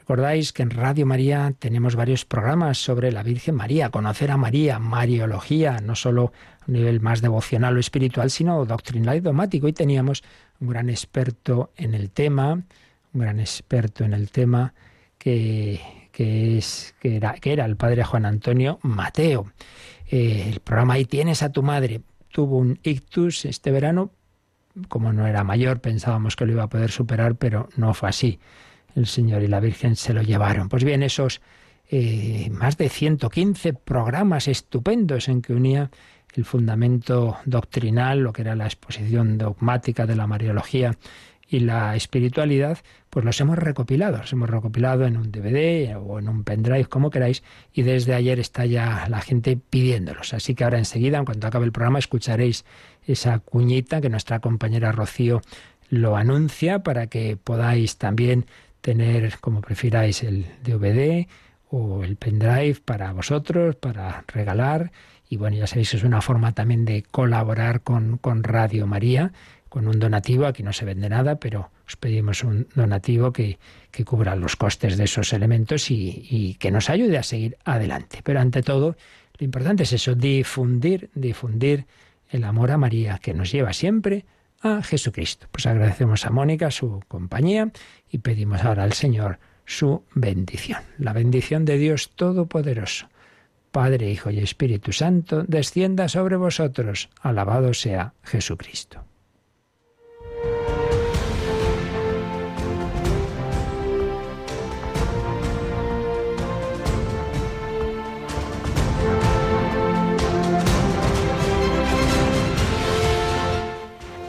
[0.05, 4.79] Recordáis que en Radio María tenemos varios programas sobre la Virgen María, conocer a María,
[4.79, 6.31] Mariología, no solo
[6.61, 9.67] a nivel más devocional o espiritual, sino doctrinal y dogmático.
[9.67, 10.23] Y teníamos
[10.61, 12.53] un gran experto en el tema,
[13.15, 14.75] un gran experto en el tema
[15.17, 15.81] que,
[16.13, 19.47] que, es, que, era, que era el padre Juan Antonio Mateo.
[20.11, 24.11] Eh, el programa Ahí tienes a tu madre tuvo un ictus este verano,
[24.89, 28.39] como no era mayor pensábamos que lo iba a poder superar, pero no fue así.
[28.95, 30.69] El Señor y la Virgen se lo llevaron.
[30.69, 31.41] Pues bien, esos
[31.91, 35.91] eh, más de 115 programas estupendos en que unía
[36.35, 40.97] el fundamento doctrinal, lo que era la exposición dogmática de la Mariología
[41.47, 42.79] y la espiritualidad,
[43.11, 47.11] pues los hemos recopilado, los hemos recopilado en un DVD o en un pendrive, como
[47.11, 47.43] queráis,
[47.73, 50.35] y desde ayer está ya la gente pidiéndolos.
[50.35, 52.65] Así que ahora enseguida, en cuanto acabe el programa, escucharéis
[53.07, 55.43] esa cuñita que nuestra compañera Rocío
[55.91, 58.47] lo anuncia para que podáis también
[58.85, 61.27] tener, como prefiráis, el DVD
[61.71, 64.93] o el pendrive para vosotros, para regalar.
[65.27, 69.33] Y bueno, ya sabéis, es una forma también de colaborar con, con Radio María
[69.71, 70.45] con un donativo.
[70.45, 73.59] Aquí no se vende nada, pero os pedimos un donativo que,
[73.91, 78.21] que cubra los costes de esos elementos y, y, que nos ayude a seguir adelante.
[78.23, 78.97] Pero ante todo,
[79.39, 81.87] lo importante es eso, difundir, difundir
[82.29, 84.27] el amor a María, que nos lleva siempre
[84.65, 85.47] a Jesucristo.
[85.53, 87.71] Pues agradecemos a Mónica su compañía
[88.11, 90.83] y pedimos ahora al Señor su bendición.
[90.99, 93.09] La bendición de Dios Todopoderoso.
[93.71, 97.11] Padre, Hijo y Espíritu Santo, descienda sobre vosotros.
[97.21, 99.05] Alabado sea Jesucristo.